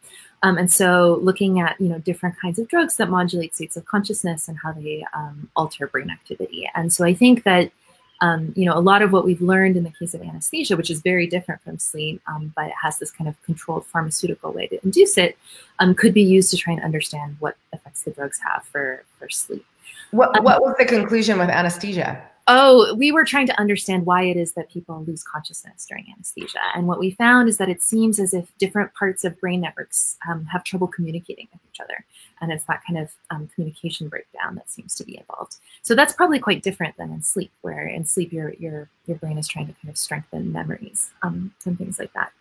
um, 0.45 0.59
and 0.59 0.71
so 0.71 1.19
looking 1.23 1.59
at, 1.59 1.81
you 1.81 1.89
know, 1.89 1.99
different 2.01 2.39
kinds 2.39 2.59
of 2.59 2.69
drugs 2.69 2.97
that 2.97 3.09
modulate 3.09 3.55
states 3.55 3.79
of 3.79 3.87
consciousness 3.87 4.47
and 4.47 4.59
how 4.59 4.73
they 4.73 5.03
um, 5.15 5.49
alter 5.57 5.87
brain 5.87 6.11
activity. 6.11 6.71
And 6.75 6.93
so 6.93 7.03
I 7.03 7.15
think 7.15 7.45
that, 7.45 7.73
um, 8.21 8.53
you 8.55 8.67
know, 8.67 8.77
a 8.77 8.85
lot 8.91 9.01
of 9.01 9.11
what 9.11 9.25
we've 9.25 9.41
learned 9.41 9.75
in 9.79 9.85
the 9.85 9.91
case 9.99 10.13
of 10.13 10.21
anesthesia, 10.21 10.77
which 10.77 10.91
is 10.91 11.01
very 11.01 11.27
different 11.27 11.63
from 11.63 11.79
sleep, 11.79 12.21
um, 12.29 12.53
but 12.55 12.67
it 12.67 12.75
has 12.83 12.99
this 12.99 13.11
kind 13.11 13.27
of 13.27 13.43
controlled 13.43 13.87
pharmaceutical 13.87 14.53
way 14.53 14.67
to 14.67 14.79
induce 14.85 15.17
it, 15.17 15.39
um, 15.79 15.95
could 15.95 16.13
be 16.13 16.23
used 16.23 16.51
to 16.51 16.59
try 16.59 16.75
and 16.75 16.83
understand 16.83 17.37
what 17.39 17.57
effects 17.73 18.03
the 18.03 18.11
drugs 18.11 18.39
have 18.45 18.65
for, 18.71 19.03
for 19.19 19.31
sleep. 19.31 19.65
What, 20.11 20.37
um, 20.37 20.45
what 20.45 20.61
was 20.61 20.75
the 20.79 20.85
conclusion 20.85 21.39
with 21.39 21.49
anesthesia? 21.49 22.23
Oh, 22.47 22.95
we 22.95 23.11
were 23.11 23.25
trying 23.25 23.47
to 23.47 23.59
understand 23.59 24.05
why 24.05 24.25
it 24.25 24.37
is 24.37 24.53
that 24.53 24.69
people 24.69 25.03
lose 25.07 25.23
consciousness 25.23 25.87
during 25.87 26.07
anesthesia. 26.13 26.59
And 26.75 26.87
what 26.87 26.99
we 26.99 27.13
found 27.13 27.49
is 27.49 27.57
that 27.57 27.71
it 27.71 27.83
seems 27.83 28.21
as 28.21 28.35
if 28.35 28.53
different 28.59 28.93
parts 28.93 29.25
of 29.25 29.41
brain 29.41 29.63
networks 29.63 30.19
um, 30.29 30.45
have 30.47 30.63
trouble 30.63 30.87
communicating 30.87 31.49
with 31.53 31.63
each 31.73 31.81
other. 31.81 32.05
And 32.43 32.53
it's 32.53 32.65
that 32.65 32.83
kind 32.87 32.99
of 32.99 33.11
um, 33.31 33.49
communication 33.55 34.09
breakdown 34.09 34.57
that 34.57 34.71
seems 34.71 34.95
to 34.97 35.05
be 35.05 35.17
involved. 35.17 35.57
So 35.81 35.95
that's 35.95 36.13
probably 36.13 36.39
quite 36.39 36.63
different 36.63 36.99
than 36.99 37.13
in 37.13 37.23
sleep, 37.23 37.51
where 37.63 37.87
in 37.87 38.05
sleep 38.05 38.31
your, 38.31 38.53
your, 38.55 38.91
your 39.07 39.17
brain 39.17 39.39
is 39.39 39.49
trying 39.49 39.69
to 39.69 39.73
kind 39.73 39.89
of 39.89 39.97
strengthen 39.97 40.53
memories 40.53 41.13
um, 41.23 41.55
and 41.65 41.79
things 41.79 41.99
like 41.99 42.13
that. 42.13 42.33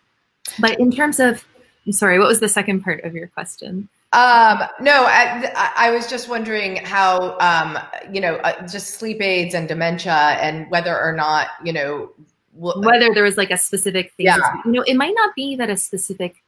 But 0.58 0.78
in 0.78 0.90
terms 0.90 1.18
of, 1.18 1.42
I'm 1.86 1.92
sorry, 1.92 2.18
what 2.18 2.28
was 2.28 2.40
the 2.40 2.48
second 2.48 2.82
part 2.82 3.04
of 3.04 3.14
your 3.14 3.28
question? 3.28 3.88
Um, 4.14 4.62
no, 4.78 5.06
I, 5.06 5.72
I, 5.76 5.90
was 5.90 6.06
just 6.06 6.28
wondering 6.28 6.76
how, 6.76 7.36
um, 7.40 7.76
you 8.12 8.20
know, 8.20 8.36
uh, 8.36 8.64
just 8.64 8.94
sleep 8.94 9.20
aids 9.20 9.54
and 9.54 9.66
dementia 9.66 10.12
and 10.12 10.70
whether 10.70 10.96
or 10.96 11.12
not, 11.12 11.48
you 11.64 11.72
know, 11.72 12.12
whether 12.54 13.12
there 13.12 13.24
was 13.24 13.36
like 13.36 13.50
a 13.50 13.56
specific 13.56 14.12
phase. 14.12 14.26
Yeah. 14.26 14.38
you 14.64 14.70
know, 14.70 14.82
it 14.82 14.94
might 14.94 15.14
not 15.16 15.34
be 15.34 15.56
that 15.56 15.68
a 15.68 15.76
specific 15.76 16.44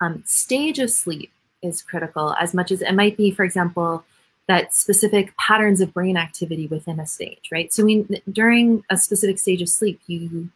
um, 0.00 0.24
stage 0.26 0.80
of 0.80 0.90
sleep 0.90 1.30
is 1.62 1.82
critical 1.82 2.34
as 2.40 2.52
much 2.52 2.72
as 2.72 2.82
it 2.82 2.94
might 2.94 3.16
be, 3.16 3.30
for 3.30 3.44
example, 3.44 4.04
that 4.48 4.74
specific 4.74 5.36
patterns 5.36 5.80
of 5.80 5.94
brain 5.94 6.16
activity 6.16 6.66
within 6.66 6.98
a 6.98 7.06
stage, 7.06 7.48
right? 7.52 7.72
So 7.72 7.84
we, 7.84 8.08
during 8.32 8.82
a 8.90 8.96
specific 8.96 9.38
stage 9.38 9.62
of 9.62 9.68
sleep, 9.68 10.00
you 10.08 10.50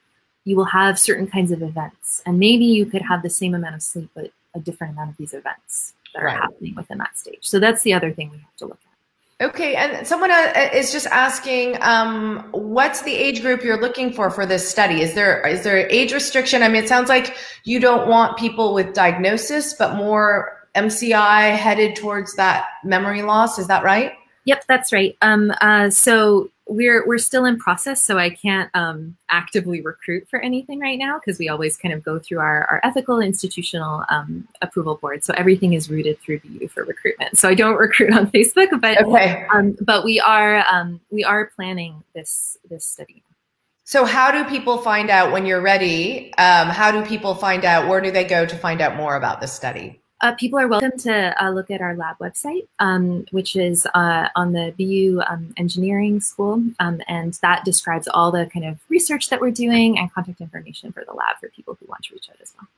you 0.44 0.56
will 0.56 0.64
have 0.64 0.98
certain 0.98 1.28
kinds 1.28 1.52
of 1.52 1.62
events, 1.62 2.20
and 2.26 2.36
maybe 2.40 2.64
you 2.64 2.84
could 2.84 3.02
have 3.02 3.22
the 3.22 3.30
same 3.30 3.54
amount 3.54 3.76
of 3.76 3.82
sleep, 3.82 4.10
but 4.12 4.32
a 4.56 4.58
different 4.58 4.94
amount 4.94 5.10
of 5.10 5.16
these 5.16 5.34
events 5.34 5.94
that 6.14 6.22
right. 6.22 6.36
are 6.36 6.42
happening 6.42 6.74
within 6.74 6.98
that 6.98 7.16
stage. 7.16 7.38
So 7.40 7.58
that's 7.58 7.82
the 7.82 7.92
other 7.92 8.12
thing 8.12 8.30
we 8.30 8.38
have 8.38 8.56
to 8.58 8.66
look 8.66 8.78
at. 8.84 8.92
Okay, 9.46 9.74
and 9.74 10.06
someone 10.06 10.30
uh, 10.30 10.70
is 10.72 10.92
just 10.92 11.08
asking, 11.08 11.76
um, 11.82 12.46
what's 12.52 13.02
the 13.02 13.12
age 13.12 13.42
group 13.42 13.64
you're 13.64 13.80
looking 13.80 14.12
for 14.12 14.30
for 14.30 14.46
this 14.46 14.68
study? 14.68 15.02
Is 15.02 15.14
there 15.14 15.44
is 15.44 15.64
there 15.64 15.88
age 15.88 16.12
restriction? 16.12 16.62
I 16.62 16.68
mean, 16.68 16.84
it 16.84 16.88
sounds 16.88 17.08
like 17.08 17.36
you 17.64 17.80
don't 17.80 18.08
want 18.08 18.38
people 18.38 18.72
with 18.72 18.94
diagnosis, 18.94 19.74
but 19.74 19.96
more 19.96 20.68
MCI 20.76 21.56
headed 21.56 21.96
towards 21.96 22.36
that 22.36 22.66
memory 22.84 23.22
loss. 23.22 23.58
Is 23.58 23.66
that 23.66 23.82
right? 23.82 24.12
Yep, 24.44 24.64
that's 24.68 24.92
right. 24.92 25.16
Um, 25.22 25.52
uh, 25.60 25.90
so 25.90 26.48
we're 26.72 27.06
we're 27.06 27.18
still 27.18 27.44
in 27.44 27.58
process, 27.58 28.02
so 28.02 28.18
I 28.18 28.30
can't 28.30 28.70
um, 28.74 29.16
actively 29.30 29.80
recruit 29.80 30.28
for 30.28 30.40
anything 30.40 30.80
right 30.80 30.98
now 30.98 31.18
because 31.18 31.38
we 31.38 31.48
always 31.48 31.76
kind 31.76 31.94
of 31.94 32.02
go 32.02 32.18
through 32.18 32.40
our, 32.40 32.64
our 32.66 32.80
ethical 32.82 33.20
institutional 33.20 34.04
um, 34.08 34.48
approval 34.60 34.96
board. 34.96 35.24
So 35.24 35.34
everything 35.36 35.74
is 35.74 35.90
routed 35.90 36.18
through 36.20 36.40
BU 36.40 36.68
for 36.68 36.84
recruitment. 36.84 37.38
So 37.38 37.48
I 37.48 37.54
don't 37.54 37.76
recruit 37.78 38.12
on 38.12 38.30
Facebook, 38.30 38.80
but 38.80 39.02
okay. 39.02 39.46
um, 39.54 39.76
but 39.80 40.04
we 40.04 40.20
are 40.20 40.64
um, 40.70 41.00
we 41.10 41.24
are 41.24 41.46
planning 41.46 42.02
this 42.14 42.58
this 42.68 42.84
study. 42.84 43.22
So 43.84 44.04
how 44.04 44.30
do 44.30 44.48
people 44.48 44.78
find 44.78 45.10
out 45.10 45.32
when 45.32 45.44
you're 45.44 45.60
ready? 45.60 46.32
Um, 46.34 46.68
how 46.68 46.90
do 46.90 47.04
people 47.04 47.34
find 47.34 47.64
out? 47.64 47.88
Where 47.88 48.00
do 48.00 48.10
they 48.10 48.24
go 48.24 48.46
to 48.46 48.56
find 48.56 48.80
out 48.80 48.96
more 48.96 49.16
about 49.16 49.40
this 49.40 49.52
study? 49.52 50.01
Uh, 50.22 50.32
people 50.36 50.56
are 50.56 50.68
welcome 50.68 50.96
to 50.96 51.44
uh, 51.44 51.50
look 51.50 51.68
at 51.68 51.80
our 51.80 51.96
lab 51.96 52.16
website, 52.18 52.68
um, 52.78 53.26
which 53.32 53.56
is 53.56 53.88
uh, 53.94 54.28
on 54.36 54.52
the 54.52 54.72
BU 54.78 55.20
um, 55.28 55.52
Engineering 55.56 56.20
School, 56.20 56.62
um, 56.78 57.02
and 57.08 57.34
that 57.42 57.64
describes 57.64 58.06
all 58.14 58.30
the 58.30 58.46
kind 58.46 58.64
of 58.64 58.78
research 58.88 59.30
that 59.30 59.40
we're 59.40 59.50
doing 59.50 59.98
and 59.98 60.12
contact 60.12 60.40
information 60.40 60.92
for 60.92 61.04
the 61.04 61.12
lab 61.12 61.38
for 61.40 61.48
people 61.48 61.76
who 61.80 61.86
want 61.86 62.04
to 62.04 62.14
reach 62.14 62.28
out 62.30 62.36
as 62.40 62.52
well. 62.56 62.68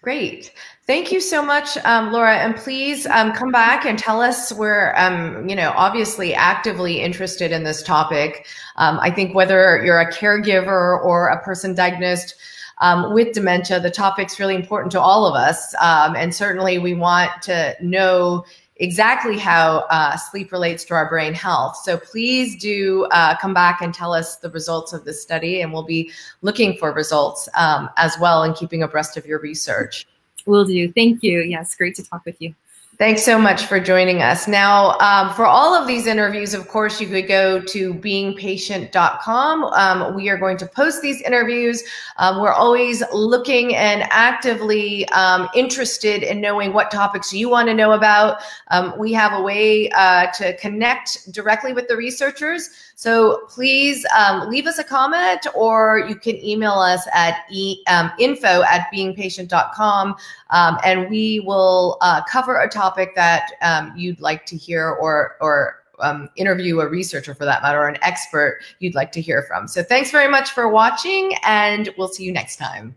Great. 0.00 0.54
Thank 0.86 1.12
you 1.12 1.20
so 1.20 1.44
much, 1.44 1.76
um, 1.84 2.10
Laura. 2.10 2.36
And 2.38 2.56
please 2.56 3.06
um, 3.06 3.32
come 3.32 3.52
back 3.52 3.84
and 3.84 3.98
tell 3.98 4.22
us 4.22 4.50
we're, 4.50 4.94
um, 4.96 5.46
you 5.48 5.54
know, 5.54 5.72
obviously 5.76 6.34
actively 6.34 7.02
interested 7.02 7.52
in 7.52 7.64
this 7.64 7.82
topic. 7.82 8.46
Um, 8.76 8.98
I 8.98 9.10
think 9.10 9.34
whether 9.34 9.84
you're 9.84 10.00
a 10.00 10.10
caregiver 10.10 11.04
or 11.04 11.28
a 11.28 11.40
person 11.44 11.74
diagnosed 11.74 12.34
um, 12.82 13.14
with 13.14 13.32
dementia, 13.32 13.80
the 13.80 13.90
topic's 13.90 14.38
really 14.38 14.54
important 14.54 14.92
to 14.92 15.00
all 15.00 15.24
of 15.24 15.34
us. 15.34 15.74
Um, 15.80 16.14
and 16.16 16.34
certainly 16.34 16.78
we 16.78 16.94
want 16.94 17.30
to 17.42 17.74
know 17.80 18.44
exactly 18.76 19.38
how 19.38 19.86
uh, 19.90 20.16
sleep 20.16 20.50
relates 20.50 20.84
to 20.86 20.94
our 20.94 21.08
brain 21.08 21.32
health. 21.32 21.76
So 21.76 21.96
please 21.96 22.60
do 22.60 23.06
uh, 23.12 23.36
come 23.38 23.54
back 23.54 23.80
and 23.80 23.94
tell 23.94 24.12
us 24.12 24.36
the 24.36 24.50
results 24.50 24.92
of 24.92 25.04
this 25.04 25.22
study, 25.22 25.60
and 25.60 25.72
we'll 25.72 25.84
be 25.84 26.10
looking 26.42 26.76
for 26.76 26.92
results 26.92 27.48
um, 27.54 27.88
as 27.96 28.16
well 28.20 28.42
and 28.42 28.54
keeping 28.56 28.82
abreast 28.82 29.16
of 29.16 29.24
your 29.24 29.38
research. 29.38 30.06
Will 30.44 30.64
do. 30.64 30.92
Thank 30.92 31.22
you. 31.22 31.40
Yes, 31.40 31.76
great 31.76 31.94
to 31.94 32.02
talk 32.02 32.24
with 32.24 32.42
you. 32.42 32.52
Thanks 33.02 33.24
so 33.24 33.36
much 33.36 33.66
for 33.66 33.80
joining 33.80 34.22
us. 34.22 34.46
Now, 34.46 34.96
um, 35.00 35.34
for 35.34 35.44
all 35.44 35.74
of 35.74 35.88
these 35.88 36.06
interviews, 36.06 36.54
of 36.54 36.68
course, 36.68 37.00
you 37.00 37.08
could 37.08 37.26
go 37.26 37.60
to 37.60 37.94
beingpatient.com. 37.94 39.64
Um, 39.64 40.14
we 40.14 40.28
are 40.28 40.38
going 40.38 40.56
to 40.58 40.66
post 40.66 41.02
these 41.02 41.20
interviews. 41.22 41.82
Um, 42.18 42.40
we're 42.40 42.52
always 42.52 43.02
looking 43.12 43.74
and 43.74 44.04
actively 44.12 45.08
um, 45.08 45.48
interested 45.52 46.22
in 46.22 46.40
knowing 46.40 46.74
what 46.74 46.92
topics 46.92 47.32
you 47.32 47.48
want 47.48 47.66
to 47.70 47.74
know 47.74 47.90
about. 47.90 48.40
Um, 48.68 48.94
we 48.96 49.12
have 49.14 49.32
a 49.32 49.42
way 49.42 49.90
uh, 49.90 50.30
to 50.34 50.56
connect 50.58 51.32
directly 51.32 51.72
with 51.72 51.88
the 51.88 51.96
researchers. 51.96 52.70
So 53.02 53.46
please 53.48 54.06
um, 54.16 54.48
leave 54.48 54.68
us 54.68 54.78
a 54.78 54.84
comment 54.84 55.44
or 55.56 56.06
you 56.08 56.14
can 56.14 56.36
email 56.36 56.74
us 56.74 57.04
at 57.12 57.44
e, 57.50 57.82
info 58.16 58.62
at 58.62 58.88
beingpatient.com 58.94 60.14
and 60.50 61.10
we 61.10 61.40
will 61.40 61.98
uh, 62.00 62.22
cover 62.22 62.60
a 62.60 62.68
topic 62.68 63.16
that 63.16 63.50
um, 63.60 63.92
you'd 63.96 64.20
like 64.20 64.46
to 64.46 64.56
hear 64.56 64.88
or 64.88 65.36
or 65.40 65.82
um, 65.98 66.28
interview 66.36 66.78
a 66.78 66.88
researcher 66.88 67.34
for 67.34 67.44
that 67.44 67.60
matter 67.60 67.80
or 67.80 67.88
an 67.88 67.98
expert 68.02 68.60
you'd 68.78 68.94
like 68.94 69.10
to 69.10 69.20
hear 69.20 69.42
from. 69.42 69.66
So 69.66 69.82
thanks 69.82 70.12
very 70.12 70.30
much 70.30 70.52
for 70.52 70.68
watching 70.68 71.34
and 71.42 71.92
we'll 71.98 72.06
see 72.06 72.22
you 72.22 72.30
next 72.30 72.54
time. 72.54 72.94